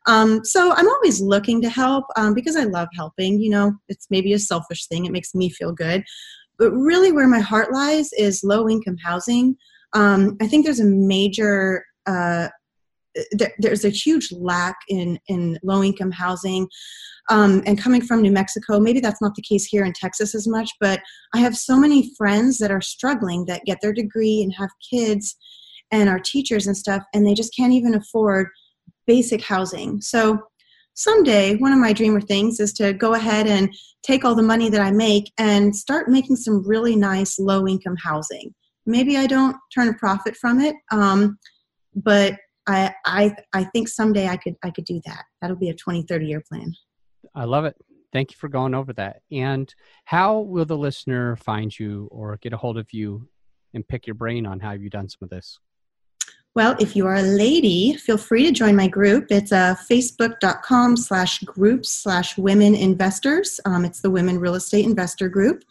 Um, 0.05 0.43
so 0.43 0.73
I'm 0.73 0.89
always 0.89 1.21
looking 1.21 1.61
to 1.61 1.69
help 1.69 2.03
um, 2.17 2.33
because 2.33 2.57
I 2.57 2.65
love 2.65 2.89
helping. 2.93 3.39
You 3.39 3.51
know, 3.51 3.71
it's 3.87 4.07
maybe 4.09 4.33
a 4.33 4.39
selfish 4.39 4.87
thing; 4.87 5.05
it 5.05 5.13
makes 5.13 5.33
me 5.33 5.49
feel 5.49 5.71
good. 5.71 6.03
But 6.59 6.71
really, 6.71 7.13
where 7.13 7.29
my 7.29 7.39
heart 7.39 7.71
lies 7.71 8.09
is 8.17 8.43
low 8.43 8.67
income 8.67 8.97
housing. 8.97 9.55
Um, 9.93 10.35
I 10.41 10.47
think 10.47 10.65
there's 10.65 10.81
a 10.81 10.85
major 10.85 11.85
uh, 12.05 12.49
there's 13.59 13.85
a 13.85 13.89
huge 13.89 14.31
lack 14.31 14.75
in 14.89 15.19
in 15.27 15.57
low 15.63 15.83
income 15.83 16.11
housing. 16.11 16.67
Um, 17.29 17.63
and 17.65 17.81
coming 17.81 18.01
from 18.03 18.21
new 18.21 18.31
mexico 18.31 18.79
maybe 18.79 18.99
that's 18.99 19.19
not 19.19 19.33
the 19.33 19.41
case 19.41 19.65
here 19.65 19.83
in 19.83 19.93
texas 19.93 20.35
as 20.35 20.47
much 20.47 20.69
but 20.79 20.99
i 21.33 21.39
have 21.39 21.57
so 21.57 21.75
many 21.75 22.13
friends 22.15 22.59
that 22.59 22.69
are 22.69 22.81
struggling 22.81 23.45
that 23.45 23.65
get 23.65 23.79
their 23.81 23.93
degree 23.93 24.43
and 24.43 24.53
have 24.53 24.69
kids 24.91 25.35
and 25.91 26.07
are 26.07 26.19
teachers 26.19 26.67
and 26.67 26.77
stuff 26.77 27.01
and 27.15 27.25
they 27.25 27.33
just 27.33 27.55
can't 27.55 27.73
even 27.73 27.95
afford 27.95 28.49
basic 29.07 29.43
housing. 29.43 30.01
So 30.01 30.39
someday 30.93 31.55
one 31.57 31.73
of 31.73 31.79
my 31.79 31.93
dreamer 31.93 32.21
things 32.21 32.59
is 32.59 32.73
to 32.73 32.93
go 32.93 33.13
ahead 33.13 33.47
and 33.47 33.73
take 34.01 34.23
all 34.23 34.33
the 34.33 34.41
money 34.41 34.69
that 34.69 34.79
i 34.79 34.91
make 34.91 35.29
and 35.37 35.75
start 35.75 36.09
making 36.09 36.37
some 36.37 36.65
really 36.65 36.95
nice 36.95 37.37
low 37.37 37.67
income 37.67 37.97
housing. 38.01 38.53
Maybe 38.85 39.17
i 39.17 39.27
don't 39.27 39.57
turn 39.73 39.89
a 39.89 39.93
profit 39.93 40.35
from 40.37 40.61
it 40.61 40.75
um, 40.91 41.37
but 41.95 42.37
I, 42.67 42.93
I, 43.05 43.35
I 43.53 43.63
think 43.65 43.87
someday 43.87 44.27
I 44.27 44.37
could, 44.37 44.55
I 44.63 44.71
could 44.71 44.85
do 44.85 45.01
that. 45.05 45.25
That'll 45.41 45.57
be 45.57 45.69
a 45.69 45.73
20, 45.73 46.03
30 46.03 46.25
year 46.25 46.41
plan. 46.41 46.73
I 47.33 47.45
love 47.45 47.65
it. 47.65 47.75
Thank 48.11 48.31
you 48.31 48.37
for 48.37 48.47
going 48.47 48.73
over 48.73 48.93
that. 48.93 49.21
And 49.31 49.73
how 50.05 50.39
will 50.39 50.65
the 50.65 50.77
listener 50.77 51.35
find 51.35 51.77
you 51.77 52.07
or 52.11 52.37
get 52.37 52.53
a 52.53 52.57
hold 52.57 52.77
of 52.77 52.93
you 52.93 53.27
and 53.73 53.87
pick 53.87 54.07
your 54.07 54.13
brain 54.13 54.45
on 54.45 54.59
how 54.59 54.71
you've 54.71 54.91
done 54.91 55.09
some 55.09 55.19
of 55.23 55.29
this? 55.29 55.59
Well, 56.55 56.77
if 56.79 56.95
you 56.95 57.05
are 57.05 57.15
a 57.15 57.21
lady, 57.21 57.97
feel 57.97 58.17
free 58.17 58.45
to 58.45 58.51
join 58.53 58.77
my 58.77 58.87
group. 58.87 59.27
It's 59.29 59.51
a 59.51 59.57
uh, 59.57 59.75
facebook.com 59.91 60.95
slash 60.95 61.39
groups 61.39 61.91
slash 61.91 62.37
women 62.37 62.73
investors. 62.73 63.59
Um, 63.65 63.83
it's 63.83 63.99
the 63.99 64.09
Women 64.09 64.39
Real 64.39 64.55
Estate 64.55 64.85
Investor 64.85 65.27
Group. 65.27 65.63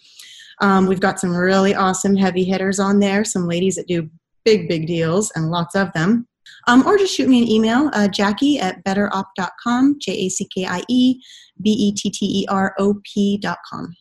Um, 0.61 0.87
we've 0.87 1.00
got 1.00 1.18
some 1.18 1.35
really 1.35 1.74
awesome 1.74 2.14
heavy 2.14 2.44
hitters 2.44 2.78
on 2.78 2.98
there, 2.98 3.24
some 3.24 3.48
ladies 3.48 3.76
that 3.76 3.88
do 3.88 4.11
big, 4.44 4.68
big 4.68 4.87
deals, 4.87 5.33
and 5.35 5.50
lots 5.50 5.74
of 5.74 5.90
them. 5.94 6.28
Um, 6.66 6.87
or 6.87 6.96
just 6.98 7.14
shoot 7.14 7.29
me 7.29 7.42
an 7.42 7.48
email, 7.48 7.90
uh, 7.92 8.09
Jackie 8.09 8.59
at 8.59 8.85
betterop.com, 8.85 9.98
J 10.00 10.12
A 10.12 10.29
C 10.29 10.48
K 10.55 10.66
I 10.66 10.83
E 10.88 11.20
B 11.61 11.70
E 11.70 11.92
T 11.94 12.11
T 12.11 12.42
E 12.42 12.46
R 12.48 12.74
O 12.79 13.00
P.com. 13.03 13.94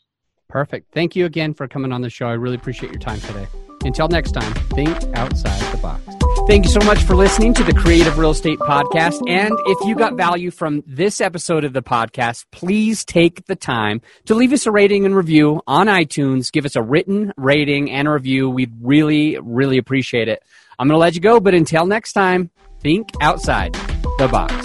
Perfect. 0.49 0.93
Thank 0.93 1.15
you 1.15 1.25
again 1.25 1.53
for 1.53 1.67
coming 1.67 1.91
on 1.91 2.01
the 2.01 2.09
show. 2.09 2.27
I 2.27 2.33
really 2.33 2.55
appreciate 2.55 2.91
your 2.91 3.01
time 3.01 3.19
today. 3.21 3.47
Until 3.85 4.07
next 4.07 4.31
time, 4.31 4.53
think 4.75 4.95
outside 5.15 5.59
the 5.73 5.77
box. 5.77 6.03
Thank 6.47 6.65
you 6.65 6.71
so 6.71 6.79
much 6.81 7.01
for 7.03 7.15
listening 7.15 7.53
to 7.55 7.63
the 7.63 7.73
Creative 7.73 8.17
Real 8.17 8.31
Estate 8.31 8.59
Podcast. 8.59 9.21
And 9.27 9.53
if 9.65 9.87
you 9.87 9.95
got 9.95 10.15
value 10.15 10.51
from 10.51 10.83
this 10.85 11.21
episode 11.21 11.63
of 11.63 11.73
the 11.73 11.81
podcast, 11.81 12.45
please 12.51 13.03
take 13.03 13.45
the 13.45 13.55
time 13.55 14.01
to 14.25 14.35
leave 14.35 14.53
us 14.53 14.65
a 14.65 14.71
rating 14.71 15.05
and 15.05 15.15
review 15.15 15.61
on 15.67 15.87
iTunes. 15.87 16.51
Give 16.51 16.65
us 16.65 16.75
a 16.75 16.81
written 16.81 17.33
rating 17.37 17.91
and 17.91 18.07
a 18.07 18.11
review. 18.11 18.49
We'd 18.49 18.73
really, 18.81 19.37
really 19.41 19.77
appreciate 19.77 20.27
it. 20.27 20.43
I'm 20.79 20.87
going 20.87 20.95
to 20.95 20.99
let 20.99 21.15
you 21.15 21.21
go, 21.21 21.39
but 21.39 21.53
until 21.53 21.85
next 21.85 22.13
time, 22.13 22.49
think 22.79 23.09
outside 23.21 23.73
the 24.17 24.27
box. 24.31 24.62